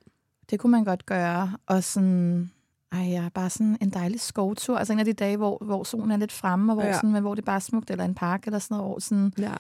[0.51, 1.57] Det kunne man godt gøre.
[1.67, 2.51] Og sådan,
[2.93, 4.79] ej, ja, bare sådan en dejlig skovtur.
[4.79, 6.95] Altså en af de dage, hvor, hvor solen er lidt fremme, og hvor, Ja.
[6.95, 9.55] sådan, hvor det bare er smukt, eller en park eller sådan noget, hvor sådan, Ja.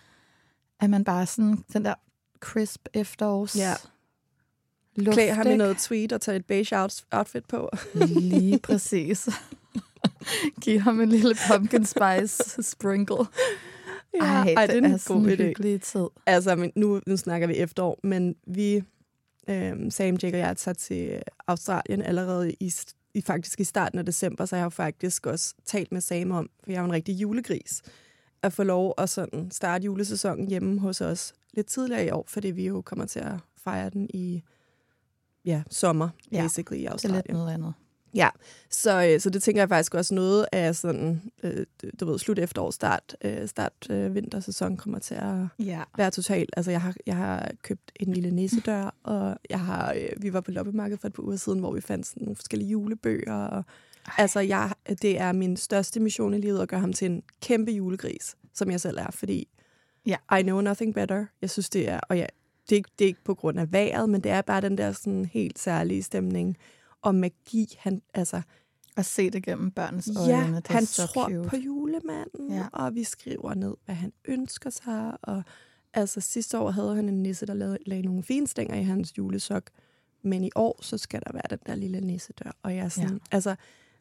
[0.80, 1.94] At man bare sådan, den der
[2.40, 3.74] crisp efterårs Ja.
[4.96, 7.70] luft, Klæd ham i noget tweed og tage et beige out- outfit på.
[8.06, 9.28] Lige præcis.
[10.60, 13.16] Giv ham en lille pumpkin spice sprinkle.
[14.20, 15.30] Ej, Ej, det er en sådan god
[15.76, 15.78] idé.
[15.78, 16.06] tid.
[16.26, 18.82] Altså, men nu, nu snakker vi efterår, men vi,
[19.48, 22.72] øh, Sam, Jake og jeg, tager til Australien allerede i,
[23.14, 26.50] i faktisk i starten af december, så jeg har faktisk også talt med Sam om,
[26.64, 27.82] for jeg er en rigtig julegris,
[28.42, 32.50] at få lov at sådan starte julesæsonen hjemme hos os lidt tidligere i år, fordi
[32.50, 33.32] vi jo kommer til at
[33.64, 34.42] fejre den i
[35.44, 37.16] ja, sommer, Ja, basically, i Det er Australien.
[37.26, 37.72] lidt noget andet.
[38.14, 38.28] Ja,
[38.70, 41.66] så, øh, så det tænker jeg faktisk også noget af sådan, øh,
[42.00, 45.82] du ved, slut efterår, start, øh, start øh, vintersæson kommer til at Ja.
[45.96, 46.50] være totalt.
[46.56, 50.40] Altså, jeg har, jeg har købt en lille nissedør, og jeg har, øh, vi var
[50.40, 53.34] på loppemarkedet for et par uger siden, hvor vi fandt sådan nogle forskellige julebøger.
[53.34, 53.64] Og,
[54.18, 57.72] altså, jeg, det er min største mission i livet at gøre ham til en kæmpe
[57.72, 59.48] julegris, som jeg selv er, fordi
[60.06, 60.38] Ja.
[60.38, 61.26] I know nothing better.
[61.42, 62.26] Jeg synes, det er, og ja,
[62.68, 64.78] det er, ikke, det er ikke på grund af vejret, men det er bare den
[64.78, 66.56] der sådan helt særlige stemning
[67.02, 67.76] og magi.
[67.78, 68.42] Han, altså,
[68.96, 70.36] At se det gennem børnens øjne.
[70.36, 71.48] ja, det han så tror cute.
[71.48, 72.64] på julemanden, Ja.
[72.72, 75.16] og vi skriver ned, hvad han ønsker sig.
[75.22, 75.42] Og
[75.94, 79.18] altså sidste år havde han en nisse, der lavede, lagde nogle fine stænger i hans
[79.18, 79.70] julesok.
[80.22, 82.56] Men i år, så skal der være den der lille nissedør.
[82.62, 83.18] Og jeg er sådan, ja.
[83.30, 83.54] altså,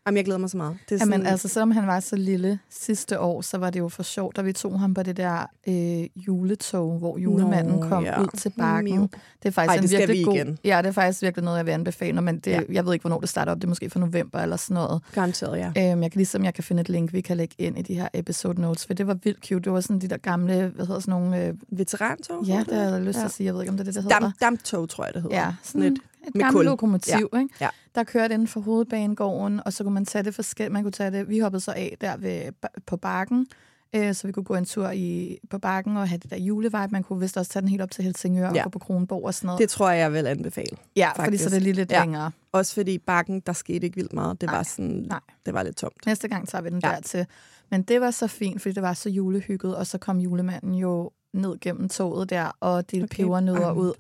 [0.08, 0.78] Jamen, jeg glæder mig så meget.
[0.90, 3.90] Det er Jamen, altså, selvom han var så lille sidste år, så var det jo
[3.90, 8.04] for sjovt, da vi tog ham på det der øh, juletog, hvor julemanden Nå, kom
[8.04, 8.22] ja.
[8.22, 9.02] ud til bakken.
[9.02, 9.12] Det
[9.44, 10.36] er faktisk Ej, det virkelig vi god...
[10.36, 10.58] igen.
[10.64, 12.62] Ja, det er faktisk virkelig noget, jeg vil anbefale, men det, Ja.
[12.72, 13.58] jeg ved ikke, hvornår det starter op.
[13.58, 15.02] Det er måske for november eller sådan noget.
[15.14, 15.92] Garanteret, ja.
[15.92, 17.94] Øhm, jeg kan ligesom, jeg kan finde et link, vi kan lægge ind i de
[17.94, 19.64] her episode notes, for det var vildt cute.
[19.64, 21.46] Det var sådan de der gamle, hvad hedder sådan nogle...
[21.46, 22.44] Øh, Veterantog?
[22.46, 23.26] ja, det har jeg lyst til Ja.
[23.26, 23.46] at sige.
[23.46, 24.20] Jeg ved ikke, om det er det, det hedder.
[24.20, 25.38] Dam, damptog, tror jeg, det hedder.
[25.38, 26.66] Ja, sådan Sådan et, et, med gammelt kul.
[26.66, 27.50] lokomotiv, ikke?
[27.62, 27.70] Ja.
[27.96, 30.74] der kørte inden for hovedbanegården, og så kunne man tage det forskelligt.
[30.74, 32.42] Man kunne tage det, vi hoppede så af der ved,
[32.86, 33.48] på bakken,
[33.96, 36.88] øh, så vi kunne gå en tur i, på bakken og have det der julevibe.
[36.92, 38.54] Man kunne vist også tage den helt op til Helsingør ja.
[38.54, 38.60] Ja.
[38.60, 39.60] og gå på Kronborg og sådan noget.
[39.60, 40.78] Det tror jeg, jeg vil anbefale.
[40.96, 41.44] ja, fordi faktisk.
[41.44, 41.98] så er det lige lidt ja.
[41.98, 42.04] Ja.
[42.04, 42.32] længere.
[42.52, 44.42] Også fordi bakken, der skete ikke vildt meget.
[44.42, 45.20] Det Nej, var sådan, nej.
[45.46, 46.06] det var lidt tomt.
[46.06, 46.90] Næste gang tager vi den Ja.
[46.90, 47.26] der til.
[47.72, 51.12] Men det var så fint, fordi det var så julehygget, og så kom julemanden jo
[51.34, 53.24] ned gennem toget der og delte okay.
[53.24, 53.94] Pebernødder ud.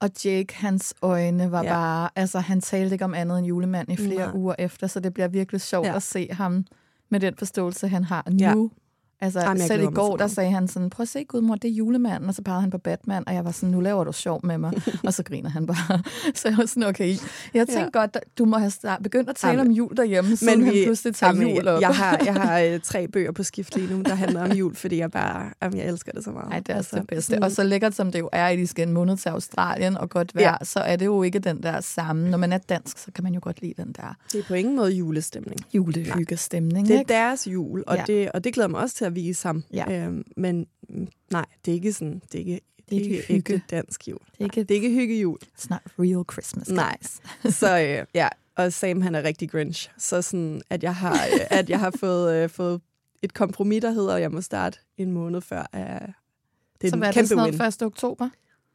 [0.00, 1.72] Og Jake, hans øjne var ja.
[1.72, 2.08] Bare...
[2.16, 4.34] Altså, han talte ikke om andet end julemand i flere Nej.
[4.34, 5.86] uger efter, så det bliver virkelig sjovt.
[5.86, 5.96] Ja.
[5.96, 6.64] at se ham
[7.08, 8.36] med den forståelse, han har nu.
[8.38, 8.54] Ja.
[9.22, 11.74] Altså, Jamen, selv i går, der sagde han sådan, prøv at se, gudmor, det er
[11.74, 14.40] julemanden, og så pegede han på Batman, og jeg var sådan, nu laver du sjov
[14.46, 14.72] med mig,
[15.06, 16.02] og så griner han bare.
[16.34, 17.16] så jeg var sådan, okay.
[17.54, 18.00] Jeg tænkte ja.
[18.00, 21.14] godt, du må have start, begyndt at tale Jamen, om jul derhjemme, siden han pludselig
[21.14, 21.80] tager Jamen, jul op.
[21.80, 24.74] Jeg har, jeg har øh, tre bøger på skift lige nu, der handler om jul,
[24.74, 26.48] fordi jeg bare, jamen, jeg elsker det så meget.
[26.48, 27.26] Nej, det er altså det bedste.
[27.26, 29.96] sådan- Og så lækkert som det jo er, at de skal en måned til Australien
[29.96, 30.64] og godt vejr, ja.
[30.64, 32.30] Så er det jo ikke den der samme.
[32.30, 34.54] Når man er dansk, så kan man jo godt lide den der Det er på
[34.54, 35.60] ingen måde julestemning.
[35.74, 36.88] julehyggestemning.
[36.88, 37.12] Det er ikke?
[37.12, 38.04] deres jul, og, ja.
[38.06, 39.64] det, og det glæder mig også til at vise ham.
[39.72, 40.06] Ja.
[40.06, 43.26] Øhm, men mm, nej, det er ikke sådan, det er ikke, det er ikke ikke
[43.34, 43.62] hygge.
[43.70, 44.18] dansk jul.
[44.18, 45.38] Det er ikke, Det er ikke hyggejul.
[45.58, 46.68] it's not real Christmas.
[46.68, 46.96] Nej.
[47.44, 47.54] guys.
[47.54, 49.90] Så øh, ja, og Sam han er rigtig grinch.
[49.98, 52.80] Så sådan, at jeg har, øh, at jeg har fået, øh, fået
[53.22, 55.66] et kompromis, der hedder, at jeg må starte en månde før.
[55.72, 56.12] Af,
[56.80, 57.82] det er Så en hvad er det kæmpe sådan noget 1.
[57.82, 58.28] oktober?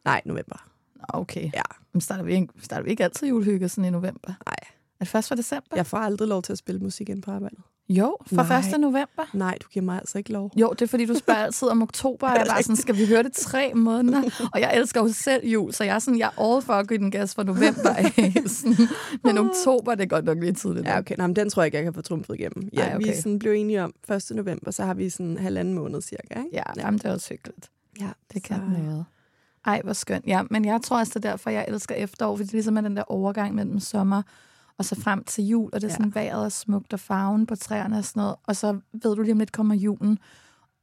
[0.05, 0.69] Nej, november.
[1.09, 1.49] Okay.
[1.53, 1.61] Ja.
[1.93, 4.27] Men starter vi, ikke, starter vi ikke altid julehygge sådan i november?
[4.45, 4.55] Nej.
[4.99, 5.75] Er det først for december?
[5.75, 7.59] Jeg får aldrig lov til at spille musik ind på arbejdet.
[7.89, 8.59] Jo, for Nej.
[8.73, 8.79] 1.
[8.79, 9.23] november.
[9.33, 10.51] Nej, du giver mig altså ikke lov.
[10.55, 12.97] Jo, det er fordi, du spørger altid om oktober, og jeg er bare sådan, skal
[12.97, 14.21] vi høre det tre måneder?
[14.53, 16.87] Og jeg elsker jo selv jul, så jeg er sådan, jeg er all for at
[16.87, 17.95] give den gas for november.
[18.47, 18.75] Sådan.
[19.23, 20.85] Men oktober, det er godt nok lidt tidligt.
[20.87, 21.15] Ja, okay.
[21.17, 22.69] Nå, men den tror jeg ikke, jeg kan få trumfet igennem.
[22.73, 23.07] Ja, Ej, okay.
[23.07, 24.31] Vi sådan blev enige om 1.
[24.35, 26.39] november, så har vi sådan halvanden måned cirka.
[26.39, 26.49] Ikke?
[26.53, 27.69] Ja, jamen, det er også hyggeligt.
[28.01, 29.05] ja Det kan så- noget.
[29.65, 30.25] Ej, hvor skønt.
[30.27, 32.81] Ja, men jeg tror også, det er derfor, jeg elsker efterår, fordi det ligesom er
[32.81, 34.21] den der overgang mellem sommer
[34.77, 35.95] og så frem til jul, og det er Ja.
[35.95, 39.21] sådan vejret er smukt, og farven på træerne og sådan noget, og så ved du
[39.21, 40.19] lige om lidt kommer julen.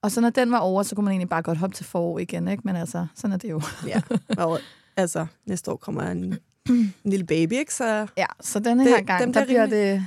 [0.03, 2.19] Og så når den var over, så kunne man egentlig bare godt hoppe til forår
[2.19, 2.63] igen, ikke?
[2.65, 3.61] Men altså, sådan er det jo.
[3.87, 4.01] Ja,
[4.39, 4.59] og
[4.97, 7.75] altså, næste år kommer en, en lille baby, ikke?
[7.75, 10.07] Så Ja, så denne Det- her gang, den der bliver bliver det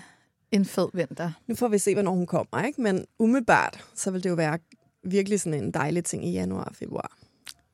[0.51, 1.31] en fed vinter.
[1.47, 2.81] nu får vi se, hvornår hun kommer, ikke?
[2.81, 4.59] Men umiddelbart, så vil det jo være
[5.03, 7.11] virkelig sådan en dejlig ting i januar og februar.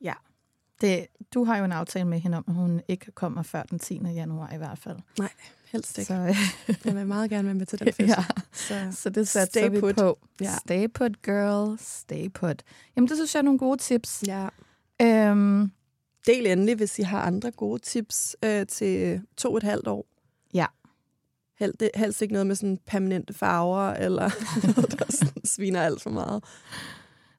[0.00, 0.12] Ja.
[0.80, 3.78] Det, du har jo en aftale med hende om, at hun ikke kommer før den
[3.78, 3.94] 10.
[4.14, 4.96] januar i hvert fald.
[5.18, 5.28] Nej,
[5.72, 6.06] helst ikke.
[6.06, 6.36] Så, øh,
[6.84, 8.08] Jeg vil meget gerne være med til den fest.
[8.08, 8.24] ja.
[8.52, 9.96] Så Så det satser Stay vi put.
[9.96, 10.18] på.
[10.40, 10.50] Ja.
[10.66, 11.78] Stay put, girl.
[11.80, 12.62] Stay put.
[12.96, 14.24] Jamen, det synes jeg er nogle gode tips.
[14.26, 14.48] ja.
[15.02, 15.70] Øhm,
[16.26, 20.06] Del endelig, hvis I har andre gode tips øh, til to og et halvt år.
[20.54, 20.66] Ja.
[21.58, 24.30] Held, det, helst ikke noget med sådan permanente farver, eller
[24.76, 26.44] noget, der sådan sviner alt for meget.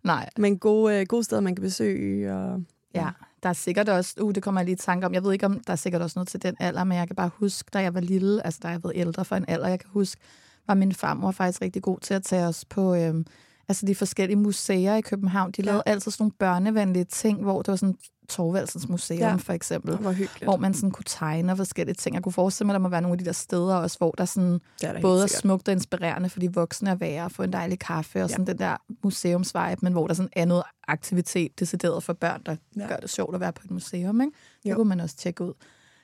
[0.03, 2.33] nej, Men gode, øh, gode steder, man kan besøge.
[2.33, 3.09] Og, ja.
[3.43, 5.45] Der er sikkert også, uh, det kommer jeg lige i tanke om, jeg ved ikke,
[5.45, 7.79] om der er sikkert også noget til den alder, men jeg kan bare huske, da
[7.79, 10.21] jeg var lille, altså da jeg var ældre for en alder, jeg kan huske,
[10.67, 13.25] var min farmor faktisk rigtig god til at tage os på øh,
[13.69, 15.51] altså de forskellige museer i København.
[15.51, 15.91] De lavede Ja.
[15.91, 17.97] altid sådan nogle børnevenlige ting, hvor det var sådan
[18.29, 19.35] Torvaldsens Museum Ja.
[19.35, 19.95] for eksempel.
[20.43, 22.15] Hvor man sådan kunne tegne forskellige ting.
[22.15, 24.11] Jeg kunne forestille mig, at der må være nogle af de der steder også, hvor
[24.11, 27.23] der sådan det er der både er smukt og inspirerende for de voksne at være
[27.23, 30.29] og få en dejlig kaffe og sådan den der museumsvibe, men hvor der er sådan
[30.35, 32.87] andet aktivitet decideret for børn, der ja.
[32.87, 34.21] Gør det sjovt at være på et museum.
[34.21, 34.31] Ikke?
[34.63, 34.75] Det Jo.
[34.75, 35.53] kunne man også tjekke ud.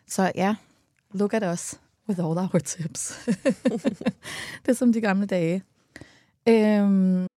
[0.07, 0.55] Så ja,
[1.13, 1.75] look at us
[2.09, 3.13] with all our tips.
[4.65, 5.63] det er som de gamle dage.
[6.47, 7.27] Øhm,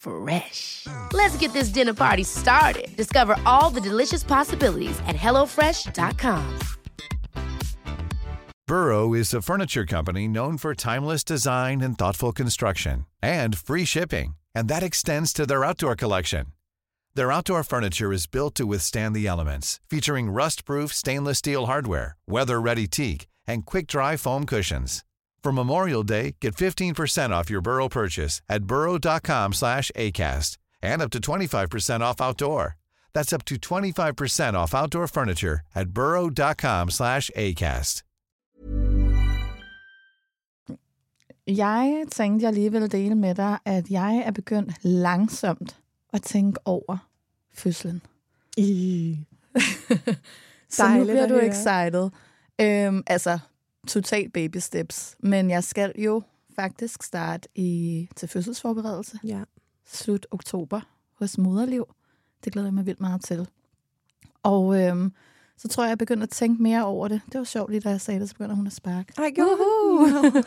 [0.00, 0.86] Fresh.
[1.12, 2.88] Let's get this dinner party started.
[2.96, 6.58] Discover all the delicious possibilities at hellofresh.com.
[8.66, 14.36] Burrow is a furniture company known for timeless design and thoughtful construction and free shipping,
[14.54, 16.46] and that extends to their outdoor collection.
[17.16, 22.86] Their outdoor furniture is built to withstand the elements, featuring rust-proof stainless steel hardware, weather-ready
[22.86, 25.02] teak, and quick-dry foam cushions.
[25.42, 31.10] For Memorial Day, get 15% off your Burrow purchase at burrow.com slash ACAST and up
[31.10, 32.76] to 25% off outdoor.
[33.14, 38.02] That's up to 25% off outdoor furniture at burrow.com slash ACAST.
[41.46, 45.76] Jeg tænkte, jeg lige ville dele med dig, at jeg er begyndt langsomt
[46.12, 46.96] at tænke over
[47.54, 48.02] fødslen.
[48.56, 49.18] I.
[50.70, 51.46] Så nu bliver du høre.
[51.46, 52.10] excited.
[52.60, 53.38] Øhm, altså,
[53.88, 55.16] totalt baby steps.
[55.20, 56.22] Men jeg skal jo
[56.56, 59.42] faktisk starte i, til fødselsforberedelse Ja.
[59.86, 60.80] slut oktober
[61.18, 61.84] hos Moderliv.
[62.44, 63.48] Det glæder jeg mig vildt meget til.
[64.42, 65.12] Og øhm,
[65.56, 67.20] så tror jeg, jeg begynder at tænke mere over det.
[67.32, 69.12] Det var sjovt lige, da jeg sagde det, så begynder hun at sparke.
[69.18, 70.44] Ej, gjorde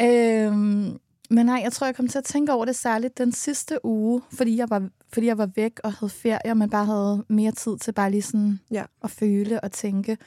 [0.46, 0.98] øhm,
[1.30, 4.22] men nej, jeg tror, jeg kom til at tænke over det særligt den sidste uge,
[4.32, 7.78] fordi jeg var, fordi jeg var væk og havde ferie, men bare havde mere tid
[7.78, 8.84] til bare lige sådan Ja.
[9.02, 10.18] at føle og tænke.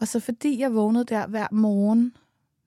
[0.00, 2.16] Og så fordi jeg vågnede der hver morgen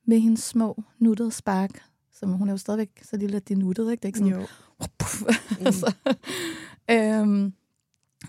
[0.05, 3.91] med hendes små nuttede spark, som hun er jo stadigvæk så lille, at de nuttede,
[3.91, 4.01] ikke?
[4.01, 4.87] Det er ikke sådan, Jo.
[4.99, 5.21] puff.
[5.65, 5.93] altså,
[6.91, 7.53] øhm,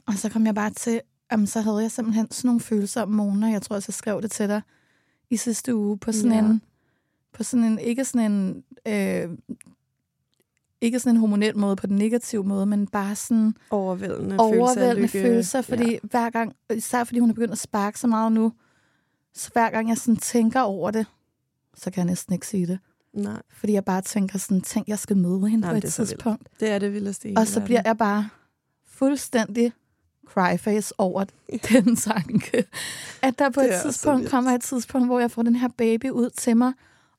[0.07, 1.01] og så kom jeg bare til,
[1.33, 3.51] jamen, så havde jeg simpelthen sådan nogle følelser om morgener.
[3.51, 4.62] Jeg tror jeg skrev det til dig
[5.31, 6.38] i sidste uge på sådan Ja.
[6.38, 6.62] en,
[7.33, 9.38] på sådan en, ikke sådan en, øh,
[10.81, 14.88] ikke sådan en hormonel måde på den negative måde, men bare sådan Overvældende, overvældende følelse
[14.88, 15.09] af lykke.
[15.29, 15.99] følelser, fordi ja.
[16.03, 18.53] hver gang, især fordi hun er begyndt at sparke så meget nu,
[19.35, 21.07] så hver gang jeg sådan tænker over det,
[21.75, 22.79] så kan jeg næsten ikke sige det.
[23.12, 25.92] Nej, Fordi jeg bare tænker sådan, tænk, jeg skal møde hende Nej, på et det
[25.92, 26.11] så vildt.
[26.11, 26.49] tidspunkt.
[26.61, 28.29] det er det vildeste i Og så bliver jeg bare
[28.87, 29.73] fuldstændig
[30.27, 31.25] cryface over
[31.73, 32.64] den tanke.
[33.23, 36.11] At der på Det et tidspunkt kommer et tidspunkt, hvor jeg får den her baby
[36.11, 36.73] ud til mig,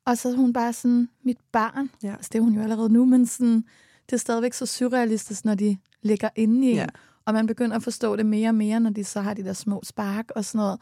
[0.06, 1.89] og så er hun bare sådan, mit barn.
[2.04, 2.12] Ja.
[2.15, 3.63] Altså, det er hun jo allerede nu, men sådan,
[4.06, 6.75] det er stadigvæk så surrealistisk, når de ligger inde i en.
[6.75, 6.86] Ja.
[7.25, 9.54] Og man begynder at forstå det mere og mere, når de så har de der
[9.54, 10.80] små spark og sådan noget.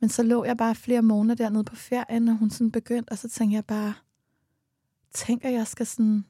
[0.00, 3.18] Men så lå jeg bare flere måneder dernede på ferien, og hun sådan begyndte, og
[3.18, 3.94] så tænkte jeg bare,
[5.14, 6.24] tænker jeg skal sådan,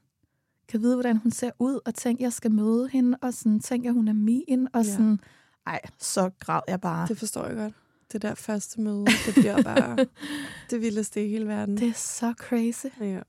[0.68, 3.92] kan vide, hvordan hun ser ud, og tænker, jeg skal møde hende, og sådan, tænker,
[3.92, 4.90] hun er min, og Ja.
[4.92, 5.20] sådan,
[5.66, 7.06] ej, så græd jeg bare.
[7.08, 7.74] Det forstår jeg godt.
[8.12, 9.96] Det der første møde, det bliver bare
[10.70, 11.76] det vildeste i hele verden.
[11.76, 12.86] Det er så crazy.
[13.00, 13.20] Ja.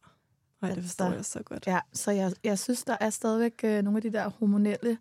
[0.61, 1.67] Ej, det forstår Altså, jeg så godt.
[1.67, 4.97] Ja, så jeg, jeg synes, der er stadigvæk øh, nogle af de der hormonelle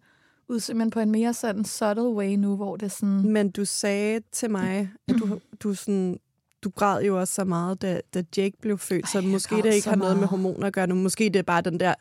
[0.49, 3.33] udsyn, men på en mere sådan subtle way nu, hvor det sådan...
[3.33, 6.19] Men du sagde til mig, at du, du, sådan,
[6.63, 9.57] du græd jo også så meget, da, da Jake blev født, så Ej, jeg måske
[9.57, 10.95] det ikke så har noget med hormoner at gøre nu.
[10.95, 11.95] Måske det er bare den der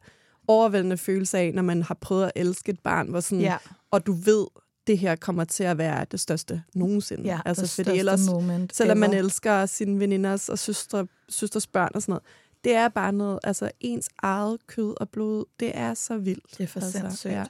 [0.48, 3.58] overvældende følelse af, når man har prøvet at elske et barn, hvor sådan, Ja,
[3.92, 4.46] og du ved,
[4.88, 7.24] det her kommer til at være det største nogensinde.
[7.24, 9.20] ja altså, the fordi største ellers, moment selvom man ever.
[9.20, 12.24] elsker sine veninders og søstre, søsters børn og sådan noget,
[12.64, 16.58] det er bare noget, altså ens eget kød og blod, det er så vildt.
[16.58, 17.34] Det er for altså, sindssygt.
[17.34, 17.44] ja.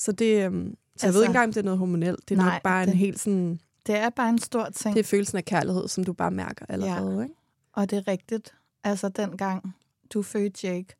[0.00, 0.54] Så det, øhm,
[0.96, 2.28] så jeg Altså- ved ikke engang, om det er noget hormonelt.
[2.28, 4.94] Det er Nej, nok bare en det- helt sådan, Det er bare en stor ting.
[4.94, 7.22] det er følelsen af kærlighed, som du bare mærker allerede, ja.
[7.22, 7.34] ikke?
[7.72, 8.54] Og det er rigtigt.
[8.84, 9.74] Altså, dengang
[10.14, 10.94] du fødte Jake,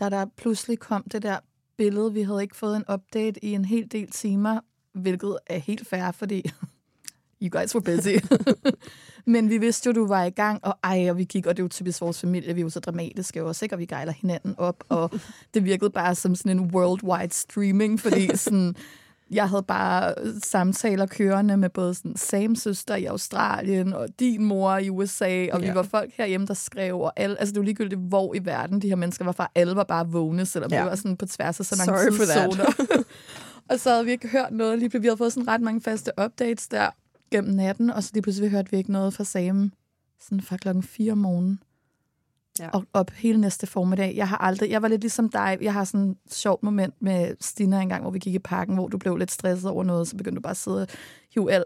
[0.00, 1.38] da der pludselig kom det der
[1.76, 4.60] billede, vi havde ikke fået en update i en hel del timer,
[4.92, 6.50] hvilket er helt fair, fordi
[7.42, 8.16] you guys were busy.
[9.26, 11.62] Men vi vidste jo, du var i gang, og ej, og vi gik, og det
[11.62, 13.74] er jo typisk vores familie, vi er jo så dramatiske også, ikke?
[13.74, 15.10] og vi gejler hinanden op, og
[15.54, 18.74] det virkede bare som sådan en worldwide streaming, fordi sådan,
[19.30, 24.76] jeg havde bare samtaler kørende med både sådan Sams søster i Australien, og din mor
[24.76, 25.70] i USA, og Ja.
[25.70, 28.82] vi var folk herhjemme, der skrev, og alle, altså det var ligegyldigt, hvor i verden
[28.82, 29.50] de her mennesker var fra.
[29.54, 30.78] Alle var bare vågne, selvom Ja.
[30.78, 33.04] det var sådan på tværs af så mange Sorry tidszoner.
[33.70, 34.78] og så havde vi ikke hørt noget.
[34.78, 36.90] Lige pludselig, vi havde fået sådan ret mange faste updates der
[37.30, 39.72] gennem natten, og så lige pludselig hørte vi ikke noget fra Sam
[40.20, 41.62] sådan fra klokken 4 om morgenen.
[42.58, 42.68] Ja.
[42.68, 44.16] Og op hele næste formiddag.
[44.16, 45.58] Jeg har aldrig, jeg var lidt ligesom dig.
[45.60, 48.88] Jeg har sådan et sjovt moment med Stina engang, hvor vi gik i parken, hvor
[48.88, 50.88] du blev lidt stresset over noget, så begyndte du bare at sidde og
[51.34, 51.64] hive alt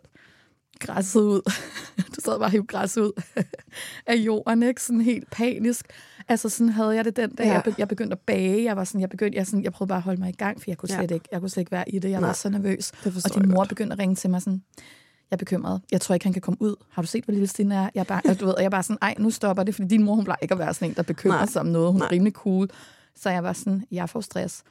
[0.81, 1.40] græsset ud.
[2.16, 3.22] Du sad bare og hive græs ud
[4.07, 4.83] af jorden, ikke?
[4.83, 5.87] Sådan helt panisk.
[6.29, 7.53] Altså sådan havde jeg det den dag, Ja.
[7.53, 8.64] jeg, be- jeg begyndte at bage.
[8.64, 10.61] Jeg var sådan, jeg begyndte, jeg, sådan, jeg prøvede bare at holde mig i gang,
[10.62, 10.98] for jeg kunne Ja.
[10.98, 12.11] slet ikke, jeg kunne slet ikke være i det.
[12.11, 12.29] Jeg Nej.
[12.29, 12.92] var så nervøs.
[13.05, 13.68] Og din mor godt.
[13.68, 14.62] begyndte at ringe til mig sådan,
[15.35, 15.83] jeg er bekymret.
[15.92, 16.75] Jeg tror ikke, han kan komme ud.
[16.90, 17.90] Har du set, hvor lille Stine er?
[17.94, 19.88] Jeg er bare, og du ved, jeg er bare sådan, ej, nu stopper det, fordi
[19.88, 21.47] din mor, hun plejer ikke at være sådan en, der bekymrer Nej.
[21.47, 21.92] sig om noget.
[21.92, 22.12] Hun er Nej.
[22.12, 22.68] rimelig cool.
[23.16, 24.62] Så jeg var sådan, jeg får stress.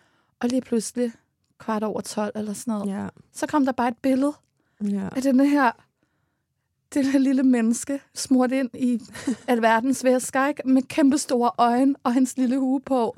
[0.41, 1.12] Og lige pludselig,
[1.60, 3.08] kvart over 12 eller sådan noget, Ja.
[3.34, 4.34] så kom der bare et billede
[4.82, 5.10] Ja.
[5.15, 5.71] af den her,
[6.93, 9.02] det her lille menneske, smurt ind i
[9.47, 10.62] alverdens væsker, ikke?
[10.65, 13.15] med kæmpe store øjne og hans lille hue på.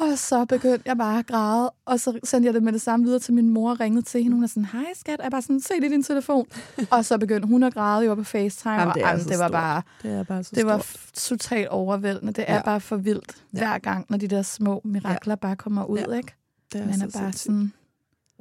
[0.00, 3.04] Og så begyndte jeg bare at græde, og så sendte jeg det med det samme
[3.06, 4.34] videre til min mor og ringede til hende.
[4.34, 6.46] Hun er sådan, hej skat, jeg er bare sådan, se det i din telefon.
[6.90, 9.22] og så begyndte hun at græde, jeg var på FaceTime, Jamen, og det er jamen,
[9.24, 9.52] så det var stort.
[9.52, 12.32] bare, Det er bare så det var totalt overvældende.
[12.32, 12.62] Det er Ja.
[12.62, 16.16] bare for vildt hver gang, når de der små mirakler bare kommer ud, Ja.
[16.16, 16.34] ikke?
[16.72, 17.42] Det er Man så er bare sindssygt.
[17.42, 17.72] sådan,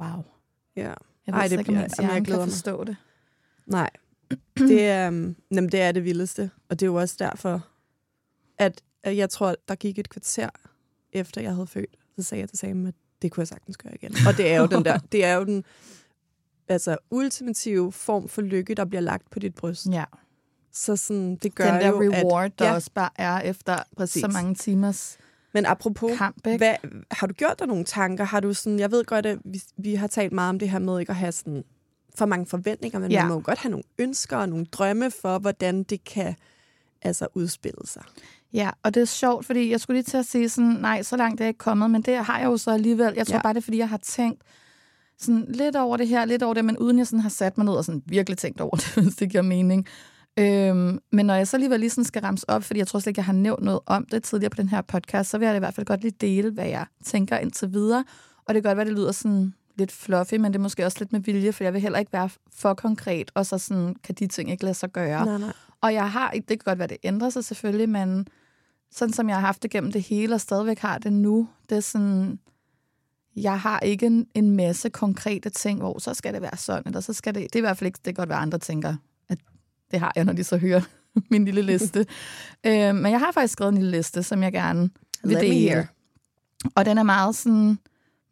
[0.02, 0.24] wow.
[0.76, 0.82] Ja.
[0.84, 0.96] Jeg
[1.36, 2.44] Ej, ved det ikke, om jeg glæder kan mig.
[2.50, 2.96] forstå det.
[3.66, 3.90] Nej.
[4.58, 6.52] Det er, um, jamen, det er det vildeste.
[6.70, 7.66] Og det er jo også derfor,
[8.58, 10.50] at, at jeg tror, der gik et kvarter
[11.14, 11.98] efter jeg havde født.
[12.16, 14.16] Så sagde jeg til Sam, at det kunne jeg sagtens gøre igen.
[14.28, 15.64] Og det er jo den der, det er jo den
[16.68, 19.88] altså, ultimative form for lykke, der bliver lagt på dit bryst.
[19.92, 20.04] Ja.
[20.72, 23.78] Så sådan, det gør Den der jo, reward, at, der ja, også bare er efter
[23.98, 24.22] Præcis.
[24.22, 25.18] så mange timers
[25.54, 26.58] Men apropos, kamp, ikke?
[26.58, 26.76] hvad,
[27.12, 28.24] har du gjort dig nogle tanker?
[28.24, 30.80] Har du sådan, jeg ved godt, at vi, vi har talt meget om det her
[30.80, 31.64] med ikke at have sådan
[32.16, 33.22] for mange forventninger, men Ja.
[33.22, 36.36] man må jo godt have nogle ønsker og nogle drømme for, hvordan det kan
[37.02, 38.04] altså udspille sig.
[38.54, 41.18] Ja, og det er sjovt, fordi jeg skulle lige til at sige sådan, nej, så
[41.18, 43.14] langt er jeg ikke kommet, men det har jeg jo så alligevel.
[43.16, 43.42] Jeg tror Ja.
[43.42, 44.42] bare, det er, fordi jeg har tænkt
[45.20, 47.66] sådan lidt over det her, lidt over det, men uden jeg sådan har sat mig
[47.66, 49.86] ned og sådan virkelig tænkt over det, hvis det giver mening.
[50.40, 53.08] Øhm, men når jeg så alligevel lige sådan skal ramse op, fordi jeg tror slet
[53.12, 55.56] ikke, jeg har nævnt noget om det tidligere på den her podcast, så vil jeg
[55.56, 58.04] i hvert fald godt lige dele, hvad jeg tænker indtil videre.
[58.46, 60.98] Og det kan godt være, det lyder sådan lidt fluffy, men det er måske også
[61.00, 64.16] lidt med vilje, for jeg vil heller ikke være for konkret, og så sådan, kan
[64.16, 65.26] de ting ikke lade sig gøre.
[65.26, 65.54] Nej, nej.
[65.82, 68.28] Og jeg har, det kan godt være, det ændrer sig selvfølgelig, men
[68.92, 71.78] sådan som jeg har haft det gennem det hele, og stadigvæk har det nu, det
[71.78, 72.40] er sådan,
[73.36, 77.00] jeg har ikke en, en masse konkrete ting, hvor så skal det være sådan, eller
[77.00, 78.96] så skal det, det er i hvert fald ikke, det kan godt være, andre tænker,
[79.30, 79.38] at
[79.92, 80.82] det har jeg, når de så hører
[81.32, 82.00] min lille liste.
[82.66, 84.90] øh, men jeg har faktisk skrevet en lille liste, som jeg gerne
[85.24, 85.70] vil Let me dele.
[85.70, 85.86] hear.
[86.76, 87.80] Og den er meget sådan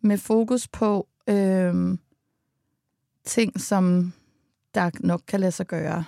[0.01, 1.97] med fokus på øh,
[3.25, 4.13] ting, som
[4.75, 6.05] der nok kan lade sig gøre.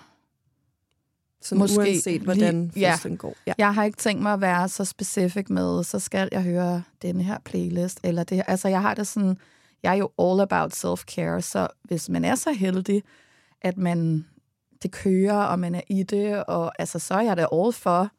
[1.42, 3.16] Sådan Måske uanset, hvordan lige- ja.
[3.18, 3.36] går.
[3.48, 3.54] Ja.
[3.58, 7.24] Jeg har ikke tænkt mig at være så specifik med, så skal jeg høre denne
[7.24, 8.44] her playlist, eller det her.
[8.44, 9.38] Altså, jeg har det sådan,
[9.84, 13.04] jeg er jo all about self-care, så hvis man er så heldig,
[13.62, 14.26] at man,
[14.84, 18.10] det kører, og man er i det, og altså, så er jeg da all for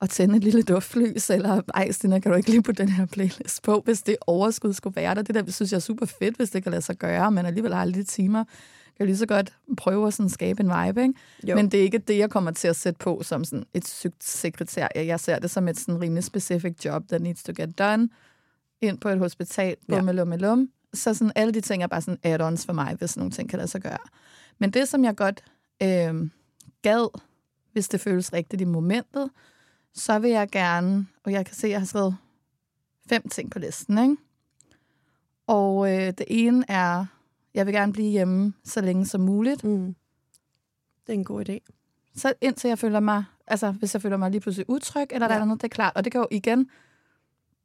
[0.00, 3.06] at tænde et lille duftlys, eller ej, Stina, kan du ikke lige på den her
[3.06, 5.22] playlist på, hvis det overskud skulle være der.
[5.22, 7.74] Det der synes jeg er super fedt, hvis det kan lade sig gøre, men alligevel
[7.74, 8.44] har lidt timer,
[8.96, 11.14] kan jeg lige så godt prøve at sådan skabe en vibe, ikke?
[11.48, 11.54] Jo.
[11.54, 14.24] Men det er ikke det, jeg kommer til at sætte på som sådan et sygt
[14.24, 15.06] sekretærie.
[15.06, 18.08] Jeg ser det som et sådan rimelig specific job, that needs to get done.
[18.80, 20.00] Ind på et hospital, Ja.
[20.00, 20.68] bum, lum, lum.
[20.94, 23.56] Så sådan, alle de ting er bare sådan add-ons for mig, hvis nogle ting kan
[23.56, 23.98] lade sig gøre.
[24.58, 25.44] Men det, som jeg godt
[25.82, 26.30] øh,
[26.82, 27.20] gad,
[27.72, 29.30] hvis det føles rigtigt i momentet,
[29.94, 32.16] så vil jeg gerne, og jeg kan se, at jeg har skrevet
[33.08, 34.16] fem ting på listen, ikke?
[35.46, 37.06] Og øh, det ene er,
[37.54, 39.64] jeg vil gerne blive hjemme så længe som muligt.
[39.64, 39.94] Mm.
[41.06, 41.58] Det er en god idé.
[42.16, 45.34] Så indtil jeg føler mig, altså hvis jeg føler mig lige pludselig utryg, eller der
[45.34, 45.40] Ja.
[45.40, 45.92] er noget, det er klart.
[45.96, 46.68] Og det kan jo igen,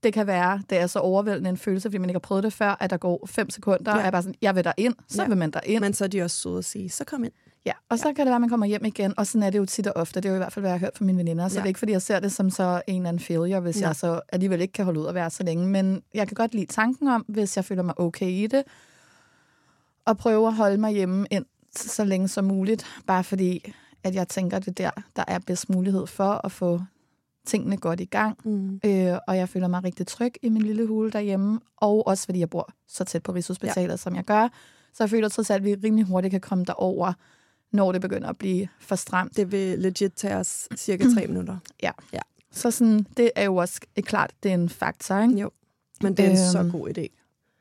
[0.03, 2.53] det kan være, det er så overvældende en følelse, fordi man ikke har prøvet det
[2.53, 3.93] før, at der går fem sekunder, Ja.
[3.93, 5.27] og jeg er bare sådan, jeg vil der ind, så Ja.
[5.27, 5.81] vil man der ind.
[5.83, 7.31] Men så er de også søde at sige, så kom ind.
[7.65, 9.57] Ja, og så kan det være, at man kommer hjem igen, og sådan er det
[9.59, 10.19] jo tit og ofte.
[10.21, 11.47] Det er jo i hvert fald, hvad jeg har hørt fra mine veninder.
[11.47, 11.59] Så Ja.
[11.59, 13.87] det er ikke, fordi jeg ser det som så en eller anden failure, hvis Nej.
[13.87, 15.67] jeg så alligevel ikke kan holde ud at være så længe.
[15.67, 18.63] Men jeg kan godt lide tanken om, hvis jeg føler mig okay i det,
[20.09, 21.45] og prøve at holde mig hjemme ind
[21.75, 25.69] så længe som muligt, bare fordi, at jeg tænker, det er der, der er bedst
[25.69, 26.81] mulighed for at få
[27.45, 28.37] tingene godt i gang.
[28.43, 28.79] Mm.
[28.85, 32.39] Øh, og jeg føler mig rigtig tryg i min lille hule derhjemme, og også fordi
[32.39, 33.97] jeg bor så tæt på Rigshospitalet, ja.
[33.97, 34.47] som jeg gør.
[34.93, 37.13] Så jeg føler trods alt, at vi rimelig hurtigt kan komme derover,
[37.71, 39.37] når det begynder at blive for stramt.
[39.37, 41.57] Det vil legit tage os cirka tre minutter.
[41.83, 41.91] Ja.
[42.13, 42.19] Ja.
[42.51, 45.21] Så sådan, det er jo også klart, det er en faktor.
[45.21, 45.33] Ikke?
[45.33, 45.51] Jo.
[46.01, 47.18] Men det er en så Øhm, god idé.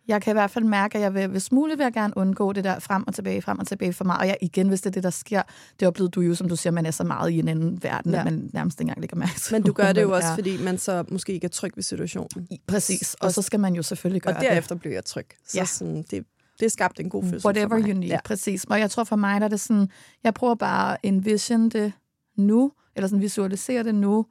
[0.08, 2.52] Jeg kan i hvert fald mærke, at jeg vil, hvis muligt vil jeg gerne undgå
[2.52, 4.18] det der frem og tilbage, frem og tilbage for mig.
[4.18, 5.42] Og jeg, igen, hvis det er det, der sker,
[5.80, 8.12] det oplevede du jo, som du siger, man er så meget i en anden verden,
[8.12, 8.18] Ja.
[8.18, 9.54] at man nærmest ikke engang lægger mærke til.
[9.54, 10.34] Men du gør det jo også, er.
[10.34, 12.46] fordi man så måske ikke er tryg ved situationen.
[12.50, 15.26] I- Præcis, og så skal man jo selvfølgelig gøre Og derefter bliver jeg tryg.
[15.48, 15.64] Så Ja.
[15.64, 16.24] sådan, det,
[16.60, 17.88] det er skabt en god fødsel Whatever for mig.
[17.88, 18.18] you need, ja.
[18.24, 18.64] præcis.
[18.64, 19.88] Og jeg tror for mig, der er det sådan,
[20.24, 21.92] jeg prøver bare at envision det
[22.36, 24.26] nu, eller sådan visualisere det nu,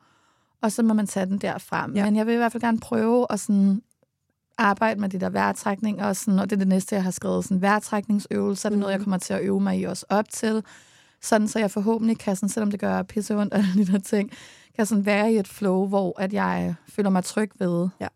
[0.61, 1.89] og så må man tage den derfra.
[1.95, 2.05] Ja.
[2.05, 3.81] Men jeg vil i hvert fald gerne prøve at sådan
[4.57, 7.43] arbejde med de der vejrtrækninger, og, sådan, og det er det næste, jeg har skrevet,
[7.43, 10.63] sådan vejrtrækningsøvelser, det er noget, jeg kommer til at øve mig i også op til,
[11.21, 14.31] sådan så jeg forhåbentlig kan, sådan, selvom det gør pisse ondt, alle de der ting,
[14.75, 18.07] kan sådan være i et flow, hvor at jeg føler mig tryg ved Ja.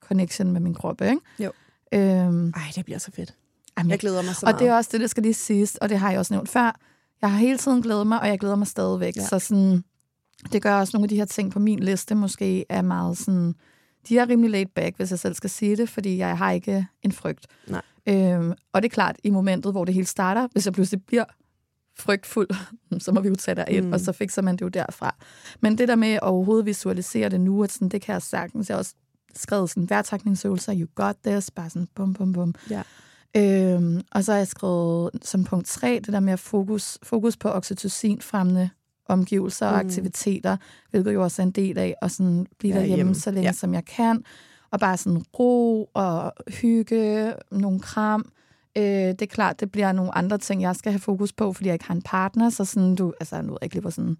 [0.00, 1.18] connection med min krop, ikke?
[1.38, 1.50] Jo.
[1.94, 3.34] Øhm, Ej, det bliver så fedt.
[3.78, 4.60] jamen, Jeg glæder mig så og meget.
[4.60, 6.76] det er også det, der skal lige siges, og det har jeg også nævnt før.
[7.22, 9.16] Jeg har hele tiden glædet mig, og jeg glæder mig stadigvæk.
[9.16, 9.26] Ja.
[9.26, 9.84] Så sådan,
[10.52, 13.54] det gør også nogle af de her ting på min liste måske er meget sådan...
[14.08, 16.86] De er rimelig laid back, hvis jeg selv skal sige det, fordi jeg har ikke
[17.02, 17.46] en frygt.
[17.68, 17.82] Nej.
[18.08, 21.24] Øhm, og det er klart, i momentet, hvor det hele starter, hvis jeg pludselig bliver
[21.98, 22.48] frygtfuld,
[23.04, 23.92] så må vi jo tage derind, Mm.
[23.92, 25.14] og så fikser man det jo derfra.
[25.60, 28.68] Men det der med at overhovedet visualisere det nu, at sådan, det kan jeg sagtens.
[28.68, 28.94] Jeg har også
[29.34, 32.54] skrevet sådan vejrtrækningsøvelser, you got this, bare sådan bum, bum, bum.
[32.70, 32.82] Ja.
[33.36, 37.36] Øhm, og så har jeg skrevet som punkt 3, det der med at fokus, fokus
[37.36, 38.70] på oxytocin-fremmende
[39.08, 39.86] omgivelser og Mm.
[39.88, 40.56] aktiviteter,
[40.90, 43.14] hvilket jo også er en del af at sådan blive Være derhjemme hjemme.
[43.14, 43.48] så længe, Ja.
[43.48, 43.52] ja.
[43.52, 44.24] som jeg kan.
[44.70, 48.30] Og bare sådan ro og hygge, nogle kram.
[48.78, 51.66] Øh, det er klart, det bliver nogle andre ting, jeg skal have fokus på, fordi
[51.66, 52.50] jeg ikke har en partner.
[52.50, 54.16] Så sådan, du, altså, nu ved jeg ikke lige, hvor sådan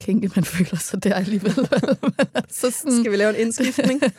[0.00, 1.52] kinky man føler sig der alligevel.
[2.60, 4.00] så sådan, Skal vi lave en indskiftning?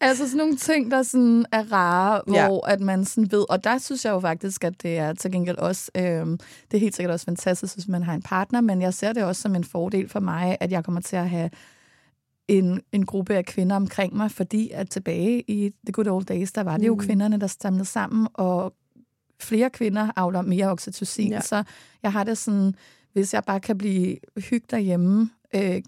[0.00, 2.46] Altså sådan nogle ting, der sådan er rare, Ja.
[2.46, 5.32] hvor at man sådan ved, og der synes jeg jo faktisk, at det er til
[5.32, 6.38] gengæld også, øhm,
[6.70, 9.24] det er helt sikkert også fantastisk, hvis man har en partner, men jeg ser det
[9.24, 11.50] også som en fordel for mig, at jeg kommer til at have
[12.48, 16.52] en, en gruppe af kvinder omkring mig, fordi at tilbage i the good old days,
[16.52, 17.00] der var det jo Mm.
[17.00, 18.74] kvinderne, der stamlede sammen, og
[19.40, 21.40] flere kvinder avler mere oxytocin, ja.
[21.40, 21.62] så
[22.02, 22.74] jeg har det sådan,
[23.16, 25.82] hvis jeg bare kan blive hygge derhjemme, øh,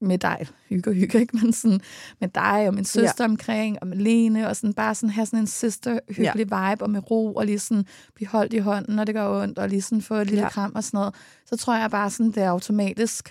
[0.00, 1.36] med dig, hygge og hygge, ikke?
[1.36, 1.80] Men sådan,
[2.20, 3.28] med dig og min søster ja.
[3.30, 6.70] omkring, og med Lene, og sådan bare sådan have sådan en sister hyggelig ja.
[6.70, 9.58] vibe, og med ro, og lige sådan blive holdt i hånden, når det gør ondt,
[9.58, 10.44] og lige sådan få et lille Ja.
[10.44, 10.50] ja.
[10.50, 11.14] kram og sådan noget.
[11.46, 13.28] Så tror jeg bare sådan, det er automatisk.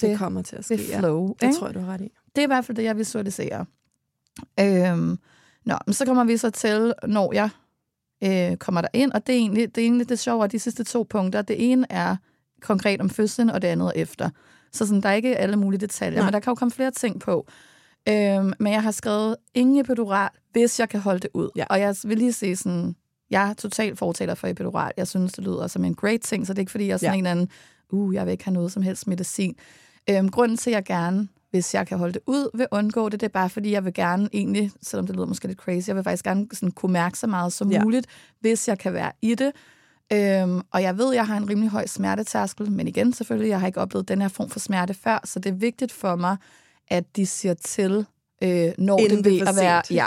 [0.00, 1.56] Det Det- kommer til at ske, Det flow, Det ikke?
[1.58, 2.08] tror jeg, du har ret i.
[2.36, 3.64] Det er i hvert fald det, jeg visualiserer.
[4.60, 5.18] Øhm,
[5.64, 7.50] nå, men så kommer vi så til, når jeg
[8.24, 10.58] øh, kommer der ind, og det er egentlig det, er egentlig det sjove af de
[10.58, 11.42] sidste to punkter.
[11.42, 12.16] Det ene er
[12.62, 14.30] konkret om fødslen, og det andet er efter.
[14.72, 16.26] Så sådan, der er ikke alle mulige detaljer, Nej.
[16.26, 17.46] men der kan jo komme flere ting på.
[18.08, 21.48] Øhm, men jeg har skrevet ingen epidural, hvis jeg kan holde det ud.
[21.56, 21.64] Ja.
[21.70, 22.96] Og jeg vil lige sige sådan,
[23.30, 24.92] jeg er totalt fortaler for epidural.
[24.96, 26.96] Jeg synes, det lyder som en great ting, så det er ikke, fordi jeg er
[26.98, 27.18] sådan Ja.
[27.18, 27.48] en eller anden,
[27.90, 29.54] uh, jeg vil ikke have noget som helst medicin.
[30.10, 33.20] Øhm, grunden til, at jeg gerne, hvis jeg kan holde det ud, vil undgå det,
[33.20, 35.96] det er bare, fordi jeg vil gerne egentlig, selvom det lyder måske lidt crazy, jeg
[35.96, 37.82] vil faktisk gerne sådan kunne mærke så meget som ja.
[37.82, 38.06] muligt,
[38.40, 39.52] hvis jeg kan være i det.
[40.12, 43.66] Øhm, og jeg ved, jeg har en rimelig høj smertetærskel, men igen selvfølgelig, jeg har
[43.66, 46.36] ikke oplevet den her form for smerte før, så det er vigtigt for mig,
[46.88, 48.06] at de siger til,
[48.42, 49.82] øh, når Inden det for at være...
[49.90, 50.06] Ja,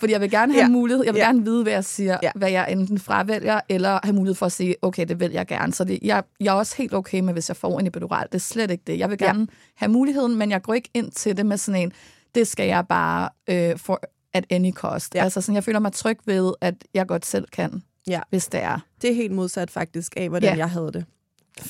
[0.00, 0.66] fordi jeg vil gerne have Ja.
[0.66, 0.72] ja.
[0.72, 1.24] mulighed, jeg vil Ja.
[1.24, 1.28] ja.
[1.30, 2.18] gerne vide, hvad jeg siger, Ja.
[2.22, 2.30] ja.
[2.34, 5.74] hvad jeg enten fravælger, eller have mulighed for at sige, okay, det vil jeg gerne.
[5.74, 8.26] Så det, jeg, jeg er også helt okay med, hvis jeg får en epidural.
[8.26, 8.98] Det er slet ikke det.
[8.98, 9.26] Jeg vil Ja.
[9.26, 11.92] gerne have muligheden, men jeg går ikke ind til det med sådan en,
[12.34, 14.00] det skal jeg bare øh, for
[14.32, 15.14] at any cost.
[15.14, 15.18] Ja.
[15.20, 15.24] Ja.
[15.24, 18.20] Altså sådan, jeg føler mig tryg ved, at jeg godt selv kan, Ja.
[18.30, 18.78] hvis det er.
[19.02, 20.58] Det er helt modsat faktisk af, hvordan Ja.
[20.58, 21.04] jeg havde det.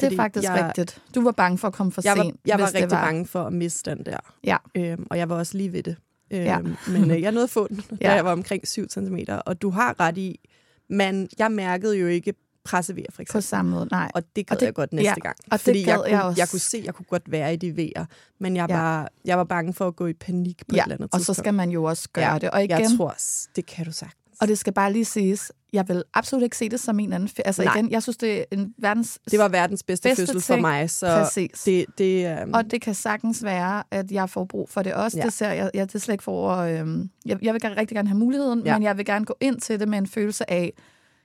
[0.00, 1.02] det er faktisk jeg, rigtigt.
[1.14, 2.96] Du var bange for at komme for Jeg var, sent, jeg var hvis det rigtig
[2.98, 3.04] var.
[3.04, 4.16] bange for at miste den der.
[4.44, 4.56] Ja.
[4.74, 5.96] Øhm, og jeg var også lige ved det.
[6.30, 6.58] Øhm, Ja.
[6.88, 8.12] Men øh, jeg nåede at få den, da Ja.
[8.14, 9.16] jeg var omkring 7 cm.
[9.46, 10.40] Og du har ret i,
[10.90, 13.42] men jeg mærkede jo ikke pressevejer, for På eksempel.
[13.42, 14.10] samme måde, nej.
[14.14, 15.36] Og det gad Og det- jeg godt næste ja, gang.
[15.46, 16.40] og det fordi gad jeg, kunne, jeg også.
[16.40, 18.04] jeg kunne se, at jeg kunne godt være i de vejer.
[18.40, 18.76] Men jeg, Ja.
[18.76, 21.18] var, jeg var bange for at gå i panik på et ja, eller andet og
[21.18, 21.36] tidspunkt.
[21.36, 22.50] så skal man jo også gøre Ja, det.
[22.50, 24.20] Og igen, Jeg tror også, det kan du sagtens.
[24.40, 27.28] Og det skal bare lige siges, jeg vil absolut ikke se det som en anden...
[27.44, 27.74] Altså Nej.
[27.74, 29.18] igen, jeg synes, det er en verdens...
[29.30, 31.62] Det var verdens bedste, bedste fødsel for mig, så Præcis.
[31.62, 35.18] det, det, øhm, Og det kan sagtens være, at jeg får brug for det også.
[35.18, 35.24] Ja.
[35.24, 36.56] Det ser jeg, jeg det er slet ikke for...
[36.56, 38.72] Øhm, jeg, jeg vil gerne, rigtig gerne have muligheden, ja.
[38.72, 40.72] men jeg vil gerne gå ind til det med en følelse af,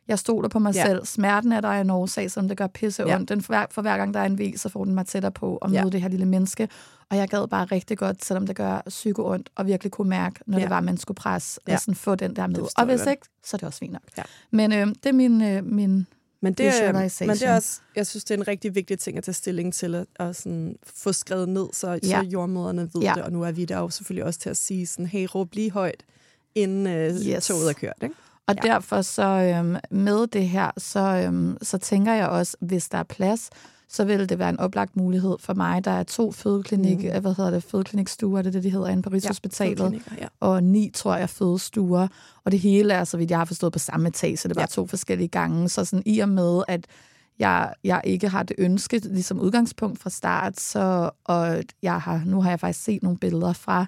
[0.10, 0.86] jeg stoler på mig Ja.
[0.86, 1.06] selv.
[1.06, 3.16] Smerten er der en årsag, som det gør pisse Ja.
[3.16, 3.30] ondt.
[3.30, 5.32] Den for, hver, for hver gang der er en vis, så får den mig tættere
[5.32, 5.90] på at møde Ja.
[5.90, 6.70] det her lille menneske.
[7.10, 10.40] Og jeg gad bare rigtig godt, selvom det gør psyko ondt, og virkelig kunne mærke,
[10.46, 10.64] når Ja.
[10.64, 11.74] det var, man skulle presse, Ja.
[11.74, 12.60] og sådan få den der med.
[12.78, 14.02] Og hvis ikke, så er det også fint nok.
[14.18, 14.24] Ja.
[14.52, 16.08] Men øh, det er min, øh, min
[16.42, 19.18] Men det, er, men det er også, jeg synes, det er en rigtig vigtig ting
[19.18, 22.00] at tage stilling til, at, at sådan, få skrevet ned, så, ja.
[22.00, 23.14] så jordmøderne ved Ja.
[23.16, 25.54] det, og nu er vi der jo selvfølgelig også til at sige sådan, hey, råb
[25.54, 26.04] lige højt,
[26.56, 27.24] inden yes.
[27.26, 27.48] Yes.
[27.48, 27.94] toget er kørt.
[28.04, 28.16] Ikke?
[28.50, 28.68] Og Ja.
[28.70, 28.74] ja.
[28.74, 29.24] derfor så
[29.58, 33.50] øhm, med det her, så, øhm, så tænker jeg også, hvis der er plads,
[33.92, 35.86] så vil det være en oplagt mulighed for mig.
[35.86, 37.22] Der er to fødeklinik, mm.
[37.22, 39.78] hvad hedder det, fødeklinikstuer, det er det, de hedder inde på Rigshospitalet.
[39.78, 40.28] fødeklinikker, ja.
[40.40, 42.08] og ni, tror jeg, fødestuer.
[42.46, 44.62] Og det hele er, så vidt jeg har forstået, på samme etage, så det var
[44.62, 44.64] Ja.
[44.64, 44.68] ja.
[44.68, 45.70] to forskellige gange.
[45.70, 46.88] Så sådan i og med, at
[47.40, 52.42] jeg, jeg ikke har det ønske, ligesom udgangspunkt fra start, så, og jeg har, nu
[52.42, 53.86] har jeg faktisk set nogle billeder fra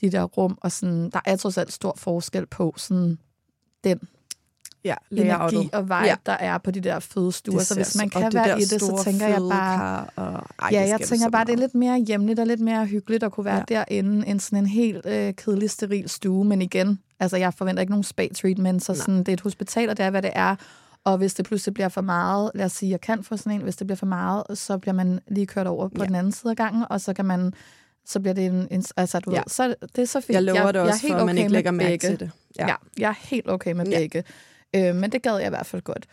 [0.00, 3.18] de der rum, og sådan, der er trods alt stor forskel på sådan,
[3.84, 4.00] den
[4.84, 5.74] Ja, energi layoutet.
[5.74, 6.14] og vibe, Ja.
[6.26, 7.60] der er på de der fødestuer.
[7.60, 10.06] Så hvis man kan være i det, så tænker jeg bare...
[10.16, 13.22] Og, ej, Ja, jeg tænker bare, det er lidt mere hjemligt og lidt mere hyggeligt
[13.22, 13.74] at kunne være ja.
[13.74, 16.44] derinde, end sådan en helt øh, kedelig, steril stue.
[16.44, 19.96] Men igen, altså jeg forventer ikke nogen spa-treatment, så sådan, det er et hospital, og
[19.96, 20.56] det er, hvad det er.
[21.04, 23.60] Og hvis det pludselig bliver for meget, lad os sige, jeg kan få sådan en,
[23.60, 26.04] hvis det bliver for meget, så bliver man lige kørt over på ja.
[26.06, 27.52] den anden side af gangen, og så kan man
[28.08, 29.36] så bliver det en, en altså du Ja.
[29.38, 30.34] ved, så det er så fint.
[30.34, 31.98] Jeg lover jeg, det jeg er også, helt for at man okay ikke lægger mærke
[31.98, 32.30] til det.
[32.58, 32.66] Ja.
[32.68, 33.98] ja, jeg er helt okay med Ja.
[33.98, 34.24] begge.
[34.76, 36.06] Øh, men det gad jeg i hvert fald godt.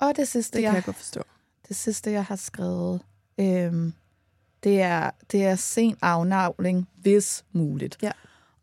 [0.00, 1.22] Og det sidste, Det jeg kan jeg godt forstå.
[1.68, 3.00] det sidste, jeg har skrevet,
[3.40, 3.92] øhm,
[4.64, 7.98] det, er, det er sen afnavling, hvis muligt.
[8.02, 8.10] Ja.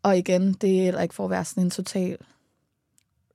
[0.02, 2.16] Og igen, det er heller ikke for at være sådan en total,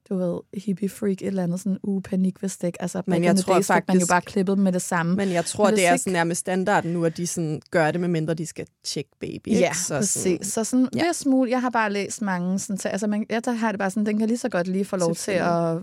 [0.09, 2.81] du ved, hippie-freak, et eller andet sådan uge panik, hvis det ikke.
[2.81, 5.15] Altså, Men jeg tror days fik man jo faktisk- bare klippet med det samme.
[5.15, 8.01] Men jeg tror, det er ikke- sådan nærmest standarden nu, at de sådan gør det,
[8.01, 9.47] medmindre de skal tjekke baby.
[9.47, 9.59] ikke?
[9.59, 10.47] Ja, så så præcis.
[10.47, 11.05] Så sådan, ja.
[11.05, 13.79] hvis muligt, jeg har bare læst mange, sådan, så, altså man, jeg, der har det
[13.79, 15.77] bare sådan, den kan lige så godt lige få lov til at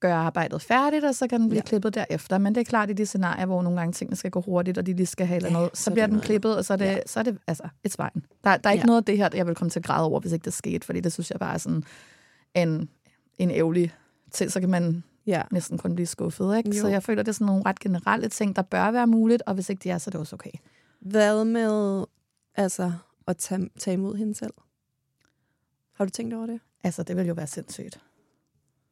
[0.00, 1.68] gøre arbejdet færdigt, og så kan den blive Ja.
[1.68, 2.38] klippet derefter.
[2.38, 4.86] Men det er klart i de scenarier, hvor nogle gange tingene skal gå hurtigt, og
[4.86, 6.64] de lige skal have Ja, ja, noget, så, så er bliver den noget klippet, og
[6.64, 6.98] så er det, Ja.
[7.06, 8.22] så er det altså, it's fine.
[8.44, 8.86] Der, der er ikke Ja.
[8.86, 10.86] noget af det her, jeg vil komme til at græde over, hvis ikke det skete,
[10.86, 11.84] fordi det synes jeg bare er sådan
[12.54, 12.88] en,
[13.38, 13.94] en ærgerlig
[14.30, 15.42] ting, så kan man Ja.
[15.50, 16.56] næsten kun blive skuffet.
[16.58, 16.68] Ikke?
[16.76, 16.80] Jo.
[16.80, 19.54] Så jeg føler, det er sådan nogle ret generelle ting, der bør være muligt, og
[19.54, 20.50] hvis ikke de er, så er det også okay.
[21.00, 22.04] Hvad med
[22.54, 22.92] altså,
[23.26, 24.52] at tage, tage imod hende selv?
[25.92, 26.60] Har du tænkt over det?
[26.84, 28.00] Altså, det vil jo være sindssygt.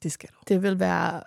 [0.02, 0.36] Det skal du.
[0.48, 1.22] Det vil være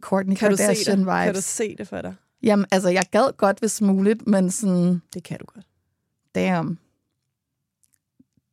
[0.00, 1.06] Kourtney Kan du se Kardashian det?
[1.06, 1.24] vibes.
[1.24, 2.14] Kan du se det for dig?
[2.42, 5.66] Jamen, altså, jeg gad godt, hvis muligt, men sådan, Det kan du godt.
[6.34, 6.78] damn.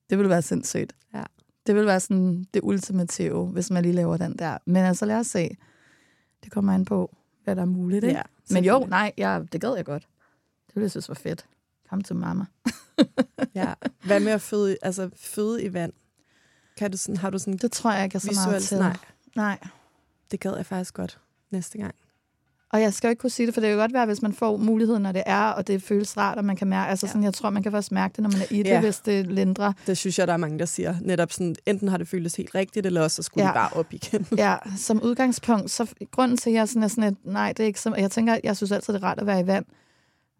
[0.10, 0.96] Det ville være sindssygt.
[1.14, 1.24] Ja.
[1.68, 4.58] Det ville være sådan det ultimative, hvis man lige laver den der.
[4.66, 5.58] Men altså, lad os se.
[6.44, 8.18] Det kommer an på, hvad der er muligt, ikke?
[8.18, 10.08] Ja, men jo, nej, ja, det gad jeg godt.
[10.68, 11.46] Det ville jeg synes var fedt.
[11.90, 12.46] Kom til mamma.
[13.56, 13.74] Ja.
[14.06, 15.94] Hvad med at føde, altså, føde i vand?
[16.78, 18.78] Kan du sådan, har du sådan Det tror jeg ikke er så meget til.
[18.78, 18.98] Nej,
[19.36, 19.60] nej.
[20.32, 21.20] det gad jeg faktisk godt
[21.52, 21.96] næste gang.
[22.74, 24.22] Og jeg skal jo ikke kunne sige det, for det kan jo godt være, hvis
[24.22, 27.06] man får muligheden, når det er, og det føles rart, og man kan mærke, altså
[27.06, 27.10] Ja.
[27.12, 28.80] sådan, jeg tror, man kan først mærke det, når man er i det, Ja.
[28.82, 29.74] hvis det lindrer.
[29.88, 30.96] Det synes jeg, der er mange, der siger.
[31.02, 33.48] Netop sådan, enten har det føltes helt rigtigt, eller også så skulle ja.
[33.48, 34.28] Det bare op igen.
[34.38, 37.68] Ja, som udgangspunkt, så grunden til, at jeg sådan er sådan, at nej, det er
[37.68, 39.66] ikke så, jeg tænker, jeg synes altid, det er rart at være i vand,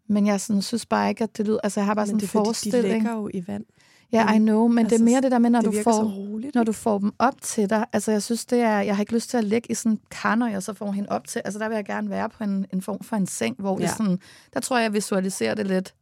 [0.08, 2.20] men jeg sådan, synes bare ikke, at det lyder, altså jeg har bare Men sådan
[2.20, 2.94] det en er fordi, de forestilling.
[2.94, 3.64] ligger jo i vand.
[4.12, 6.02] Ja, I know, men altså, det er mere det der med, når det du får
[6.04, 6.54] roligt.
[6.54, 7.86] når du får dem op til dig.
[7.92, 10.00] Altså, jeg synes, det er, jeg har ikke lyst til at ligge i sådan en
[10.10, 11.42] kar, når jeg så får hende op til.
[11.44, 13.86] Altså, der vil jeg gerne være på en, en form for en seng, hvor ja.
[13.86, 14.18] Det sådan,
[14.54, 15.94] der tror jeg, jeg visualiserer det lidt,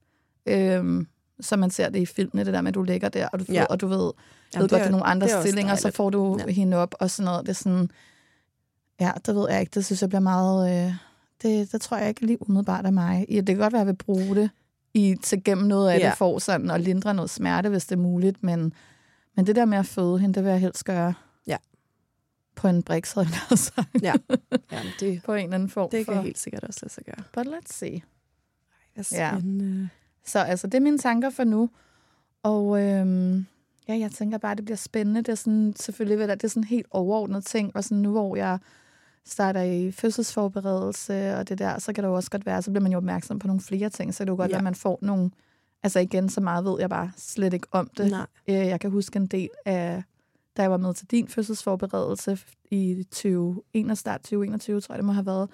[0.47, 1.07] øhm,
[1.41, 3.45] som man ser det i filmene, det der med, at du ligger der, og du,
[3.49, 3.55] Ja.
[3.55, 3.65] ja.
[3.65, 4.13] og du ved,
[4.55, 6.53] Jamen, ved godt, det er nogle andre det er stillinger, så får du ja.
[6.53, 7.41] hende op og sådan noget.
[7.43, 7.91] Det er sådan,
[9.01, 9.71] ja, det ved jeg ikke.
[9.75, 10.93] Det synes jeg bliver meget, øh,
[11.43, 13.27] det, det tror jeg ikke lige umiddelbart af mig.
[13.31, 14.51] Ja, det kan godt være, at jeg vil bruge det
[14.97, 16.09] i, til gennem noget af Ja.
[16.09, 18.73] det, for sådan at lindre noget smerte, hvis det er muligt, men,
[19.37, 21.15] men det der med at føde hende, det vil jeg helst gøre
[21.47, 21.57] Ja.
[22.55, 23.21] på en brik, så
[23.51, 23.89] jeg sagt.
[24.03, 24.13] Ja.
[24.73, 26.13] Jamen, det, På en eller anden form det for...
[26.13, 27.25] kan helt sikkert også lade sig gøre.
[27.33, 28.01] But let's see.
[28.97, 29.41] Det er Ja.
[30.25, 31.71] Så altså, det er mine tanker for nu.
[32.43, 33.47] Og øhm,
[33.89, 35.21] ja, jeg tænker bare, at det bliver spændende.
[35.23, 38.59] Det er sådan, selvfølgelig det er sådan helt overordnet ting, og sådan nu, hvor jeg
[39.27, 42.83] starter i fødselsforberedelse og det der, så kan det jo også godt være, så bliver
[42.83, 44.55] man jo opmærksom på nogle flere ting, så det kan jo godt Ja.
[44.55, 45.31] være, at man får nogle,
[45.83, 48.11] altså igen, så meget ved jeg bare slet ikke om det.
[48.11, 48.27] Nej.
[48.49, 50.03] Øh, Jeg kan huske en del af,
[50.57, 52.39] da jeg var med til din fødselsforberedelse
[52.71, 55.51] i 2021, start 2021, tror jeg, det må have været.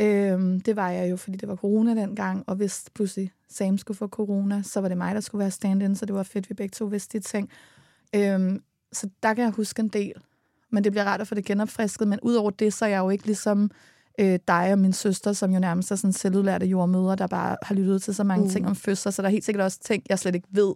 [0.00, 3.98] Øhm, det var jeg jo, fordi det var corona dengang, og hvis pludselig Sam skulle
[3.98, 6.54] få corona, så var det mig, der skulle være stand-in, så det var fedt, vi
[6.54, 7.50] begge to vidste de ting.
[8.14, 10.12] Øhm, så der kan jeg huske en del.
[10.74, 13.10] Men det bliver rart at få det genopfrisket, men udover det, så er jeg jo
[13.10, 13.70] ikke ligesom
[14.20, 17.74] øh, dig og min søster, som jo nærmest er sådan selvudlærte jordmøder, der bare har
[17.74, 18.50] lyttet til så mange Mm.
[18.50, 20.72] ting om fødsler, så der er helt sikkert også ting, jeg slet ikke ved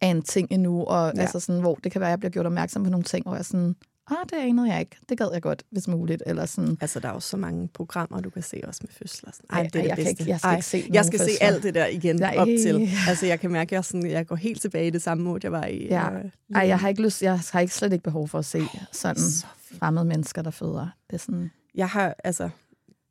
[0.00, 1.20] af en ting endnu, og Ja.
[1.20, 3.34] altså sådan, hvor det kan være, at jeg bliver gjort opmærksom på nogle ting, hvor
[3.36, 3.76] jeg sådan,
[4.10, 7.08] ah, det anede jeg ikke, det gad jeg godt, hvis muligt, eller sådan, Altså, der
[7.08, 9.30] er jo så mange programmer, du kan se også med fødsler.
[9.32, 11.04] Sådan, Ej, det er ej, det jeg kan ikke- jeg skal Ej, ikke se Jeg
[11.04, 11.46] skal se fødsler.
[11.46, 12.34] alt det der igen Nej.
[12.38, 12.88] op til.
[13.08, 15.40] Altså, jeg kan mærke, at jeg, sådan, jeg går helt tilbage i det samme mode,
[15.42, 15.86] jeg var i.
[15.86, 16.10] Ja.
[16.18, 18.62] øh, Ej, jeg har ikke lyst, jeg har ikke slet ikke behov for at se
[18.92, 19.46] sådan så
[19.78, 20.88] fremmede mennesker, der føder.
[21.10, 22.48] Det er sådan, Jeg har, altså,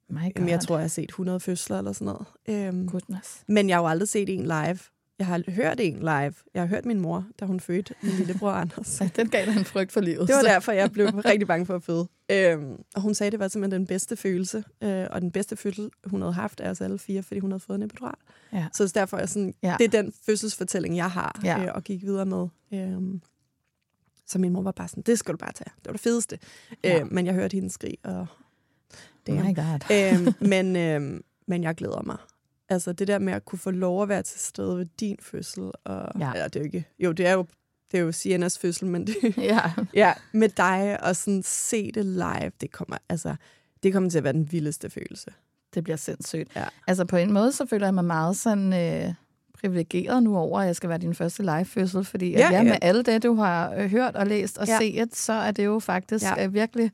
[0.09, 0.65] my jamen, jeg God.
[0.65, 2.25] tror, jeg har set 100 fødsler eller sådan noget.
[2.49, 3.29] Øhm, Goodness.
[3.47, 4.79] men jeg har jo aldrig set en live.
[5.19, 6.33] Jeg har hørt en live.
[6.53, 9.01] Jeg har hørt min mor, da hun fødte min lillebror Anders.
[9.01, 10.27] Ja, den gav dig en frygt for livet.
[10.27, 12.07] Det var så- derfor, jeg blev rigtig bange for at føde.
[12.31, 14.63] Øhm, og hun sagde, det var simpelthen den bedste følelse.
[14.83, 17.59] Øh, og den bedste fødsel, hun havde haft af os alle fire, fordi hun havde
[17.59, 18.13] fået en epidural.
[18.53, 18.67] Ja.
[18.73, 19.75] Så derfor er sådan, Ja.
[19.79, 21.63] det er den fødselsfortælling, jeg har Ja.
[21.65, 22.47] øh, og gik videre med.
[22.73, 23.21] Øhm,
[24.27, 25.69] så min mor var bare sådan, det skal du bare tage.
[25.77, 26.39] Det var det fedeste.
[26.83, 26.99] Ja.
[27.01, 28.27] Øh, men jeg hørte hende skrige, og Oh
[29.27, 29.47] damn.
[29.47, 29.79] my god.
[29.91, 32.17] øhm, men, øhm, men jeg glæder mig.
[32.69, 35.63] Altså det der med at kunne få lov at være til stede ved din fødsel.
[35.85, 36.31] Og, Ja.
[36.33, 36.85] Eller, det er jo ikke...
[36.99, 37.45] Jo, det er jo,
[37.91, 39.59] det er jo Sienas fødsel, men det, Ja.
[39.93, 43.35] ja, med dig og sådan se det live, det kommer, altså,
[43.83, 45.31] det kommer til at være den vildeste følelse.
[45.73, 46.55] Det bliver sindssygt.
[46.55, 46.65] Ja.
[46.87, 49.13] Altså på en måde, så føler jeg mig meget sådan øh,
[49.53, 52.77] privilegeret nu over, at jeg skal være din første live-fødsel, fordi ja, at, ja, med
[52.81, 54.77] alt det, du har øh, hørt og læst og Ja.
[54.77, 56.45] set, så er det jo faktisk Ja.
[56.45, 56.91] øh, virkelig...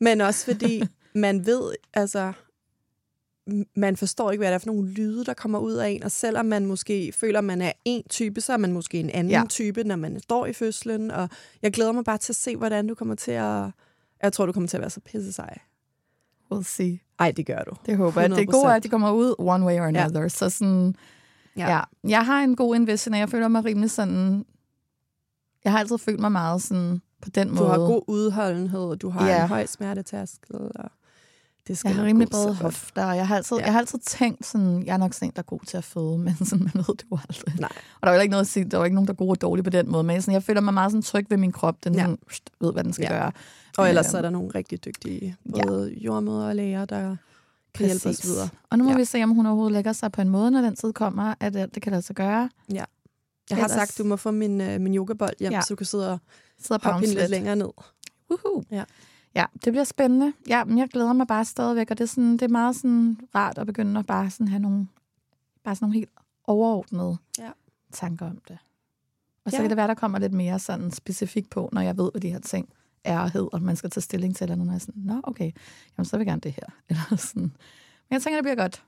[0.00, 0.82] Men også fordi
[1.14, 1.62] man ved,
[1.94, 2.32] altså,
[3.76, 6.10] man forstår ikke, hvad det er for nogle lyde, der kommer ud af en, og
[6.10, 9.30] selvom man måske føler, at man er en type, så er man måske en anden
[9.30, 9.42] ja.
[9.48, 11.28] Type, når man står i fødslen, og
[11.62, 13.64] jeg glæder mig bare til at se, hvordan du kommer til at...
[14.22, 15.58] Jeg tror, du kommer til at være så pisse sej.
[16.52, 16.98] We'll see.
[17.18, 17.72] Ej, det gør du.
[17.86, 18.30] Det håber jeg.
[18.30, 20.22] Det gode er, at de kommer ud one way or another.
[20.22, 20.28] Ja.
[20.28, 20.94] Så sådan,
[21.56, 21.70] Ja.
[21.76, 21.80] ja.
[22.08, 24.44] Jeg har en god invision, og jeg føler mig rimelig sådan...
[25.64, 27.68] Jeg har altid følt mig meget sådan på den Du måde.
[27.68, 29.42] har god udholdenhed, og du har Ja.
[29.42, 30.90] en høj smertetærskel, og
[31.68, 33.60] det skal Jeg har rimelig brede hofter, og jeg har, altid, Ja.
[33.60, 33.64] ja.
[33.66, 35.84] jeg har altid tænkt sådan, jeg er nok sådan en, der er god til at
[35.84, 37.54] føde, men sådan, man ved det jo aldrig.
[37.60, 37.70] Nej.
[38.00, 39.16] Og der er jo ikke noget at sige, der er jo ikke nogen, der er
[39.16, 41.36] gode og dårlige på den måde, men sådan, jeg føler mig meget sådan tryg ved
[41.36, 42.00] min krop, den Ja.
[42.00, 42.04] ja.
[42.04, 43.14] sådan, pst, ved, hvad den skal Ja.
[43.14, 43.20] ja.
[43.20, 43.32] gøre.
[43.78, 45.98] Og ellers Øhm, så er der nogle rigtig dygtige både ja.
[46.04, 47.16] jordmøder og læger, der
[47.74, 48.26] kan hjælpe os Præcis.
[48.26, 48.48] videre.
[48.70, 48.94] Og nu må Ja.
[48.94, 48.98] ja.
[48.98, 51.56] vi se, om hun overhovedet lægger sig på en måde, når den tid kommer, at
[51.56, 52.50] øh, det kan lade sig gøre.
[52.72, 52.86] Jeg
[53.52, 55.56] har Ellers- sagt, du må få min, øh, min yogabold hjem, ja.
[55.56, 55.62] Ja.
[55.62, 56.18] så du kan sidde og
[56.68, 57.30] hoppe bounce hende lidt lidt.
[57.30, 57.68] længere ned.
[58.30, 58.62] Uhu.
[58.70, 58.84] Ja.
[59.38, 60.32] Ja, det bliver spændende.
[60.48, 63.18] Ja, men jeg glæder mig bare stadigvæk, og det er, sådan, det er meget sådan
[63.34, 64.88] rart at begynde at bare sådan have nogle,
[65.64, 66.10] bare sådan nogle helt
[66.44, 67.50] overordnede Ja.
[67.92, 68.58] tanker om det.
[69.44, 69.62] Og så Ja.
[69.62, 72.30] kan det være, der kommer lidt mere sådan specifikt på, når jeg ved, hvad de
[72.30, 72.68] her ting
[73.04, 75.50] er og hedder, man skal tage stilling til, eller når jeg er sådan, nå okay,
[75.98, 76.66] jamen så vil jeg gerne det her.
[76.88, 77.42] Eller sådan.
[77.42, 78.84] Men jeg tænker, det bliver godt.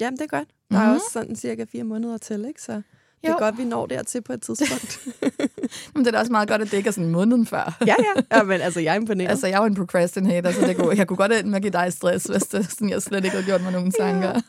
[0.00, 0.48] Jamen, det er godt.
[0.70, 0.94] Der er Mhm.
[0.94, 2.62] også sådan cirka fire måneder til, ikke?
[2.62, 2.82] Så
[3.24, 3.38] det er Jo.
[3.44, 5.06] godt, vi når dertil på et tidspunkt.
[5.94, 7.76] Men det er da også meget godt, at det ikke er sådan måneden før.
[7.86, 8.36] ja, ja.
[8.36, 9.30] ja men altså, jeg er imponeret.
[9.30, 11.62] Altså, jeg er jo en procrastinator, så det kunne, jeg kunne godt ende med at
[11.62, 14.40] give dig stress, hvis det, sådan, jeg slet ikke havde gjort mig nogen tanker.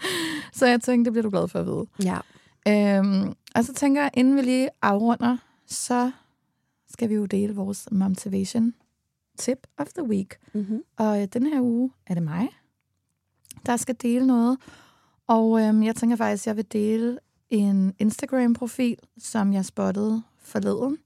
[0.58, 1.86] så jeg tænkte, det bliver du glad for at vide.
[2.04, 2.18] ja.
[2.68, 6.10] Øhm, og så tænker jeg, inden vi lige afrunder, så
[6.92, 8.74] skal vi jo dele vores motivation
[9.38, 10.36] tip of the week.
[10.52, 10.80] Mm-hmm.
[10.98, 12.48] Og øh, den her uge er det mig,
[13.66, 14.58] der skal dele noget.
[15.26, 17.18] Og øhm, jeg tænker faktisk, at jeg vil dele
[17.50, 20.98] en Instagram-profil, som jeg spottede forleden,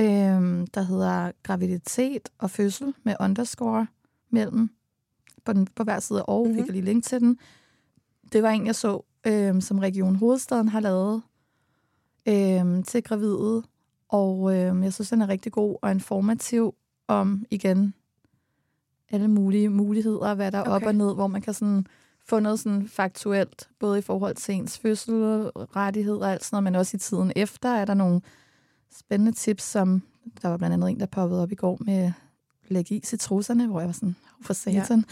[0.00, 3.86] øhm, der hedder graviditet og fødsel med underscore
[4.30, 4.70] mellem
[5.44, 6.48] på, den, på hver side, og Mhm.
[6.50, 6.62] mm-hmm.
[6.62, 7.38] fik jeg lige link til den.
[8.32, 11.22] Det var en, jeg så, øhm, som Region Hovedstaden har lavet
[12.28, 13.62] øhm, til gravide,
[14.08, 16.74] og øhm, jeg synes, den er rigtig god og informativ
[17.08, 17.94] om, igen,
[19.10, 20.70] alle mulige muligheder, hvad der er okay.
[20.72, 21.86] op og ned, hvor man kan sådan
[22.28, 25.14] få noget sådan faktuelt, både i forhold til ens fødsel,
[25.76, 28.20] rettigheder og alt sådan noget, men også i tiden efter er der nogle
[28.98, 30.02] spændende tips, som
[30.42, 32.12] der var blandt andet en, der poppede op i går med
[32.68, 35.04] lægge is i trusserne, hvor jeg var sådan, "Hov, for satan.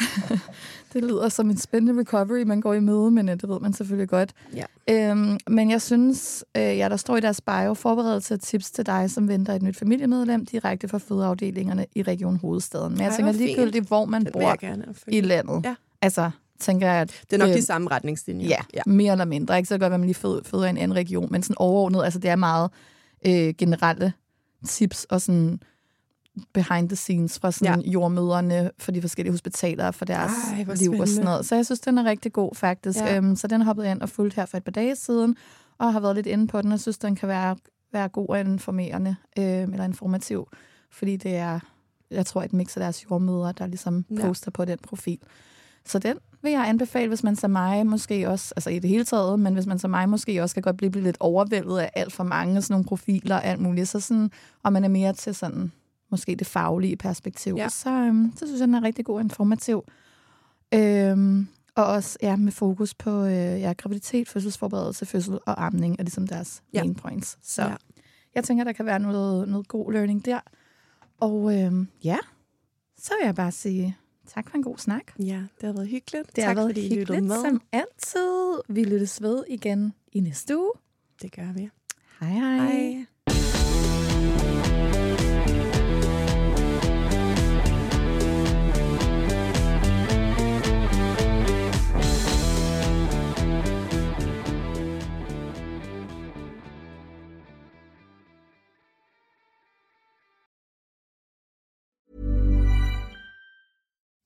[0.00, 0.38] Ja.
[0.92, 3.72] det lyder som en spændende recovery, man går i møde, men øh, det ved man
[3.72, 4.32] selvfølgelig godt.
[4.54, 4.64] Ja.
[5.10, 8.86] Øhm, men jeg synes, øh, ja, der står i deres bio, forberedelse og tips til
[8.86, 12.92] dig, som venter et nyt familiemedlem direkte fra fødeafdelingerne i Region Hovedstaden.
[12.92, 14.56] Men jeg Ej, tænker ligegyldigt, hvor man bor
[15.08, 15.60] i landet.
[15.64, 15.74] Ja.
[16.02, 16.30] Altså,
[16.60, 18.48] tænker jeg, at Det er nok øh, de samme retningslinjer.
[18.48, 19.56] Ja, ja, mere eller mindre.
[19.56, 22.18] Ikke så godt, at man lige føder, i en anden region, men sådan overordnet, altså
[22.18, 22.70] det er meget
[23.26, 24.12] øh, generelle
[24.66, 25.60] tips og sådan
[26.52, 27.90] behind the scenes fra sådan ja.
[27.90, 31.24] jordmøderne for de forskellige hospitaler for deres Ej, liv og sådan spændende.
[31.24, 31.46] noget.
[31.46, 32.98] Så jeg synes, den er rigtig god faktisk.
[32.98, 33.16] Ja.
[33.16, 35.36] Øhm, så den hoppede ind og fulgte her for et par dage siden,
[35.78, 37.56] og har været lidt inde på den, og synes, den kan være,
[37.92, 40.48] være god og informerende, øh, eller informativ,
[40.90, 41.60] fordi det er,
[42.10, 44.20] jeg tror, et mix af deres jordmøder, der ligesom Ja.
[44.26, 45.18] poster på den profil.
[45.86, 49.04] Så den vil jeg anbefale, hvis man som mig måske også, altså i det hele
[49.04, 51.90] taget, men hvis man som mig måske også kan godt blive, blive lidt overvældet af
[51.94, 54.30] alt for mange sådan nogle profiler og alt muligt, så sådan,
[54.62, 55.72] og man er mere til sådan,
[56.10, 57.68] måske det faglige perspektiv, Ja.
[57.68, 59.84] så, øhm, så synes jeg, den er rigtig god og informativ.
[60.74, 66.02] Øhm, og også ja, med fokus på øh, ja, graviditet, fødselsforberedelse, fødsel og amning er
[66.02, 66.82] ligesom deres Ja.
[66.82, 67.38] main points.
[67.42, 67.74] Så Ja.
[68.34, 70.40] jeg tænker, der kan være noget, noget god learning der.
[71.20, 72.16] Og øhm, ja,
[72.98, 73.96] så vil jeg bare sige
[74.34, 75.02] tak for en god snak.
[75.18, 76.26] Ja, det har været hyggeligt.
[76.26, 77.40] Det tak, har været fordi I lyttede hyggeligt med.
[77.40, 78.60] som altid.
[78.68, 80.72] Vi lyttes ved igen i næste uge.
[81.22, 81.70] Det gør vi.
[82.20, 82.56] Hej hej.
[82.56, 83.04] Hej.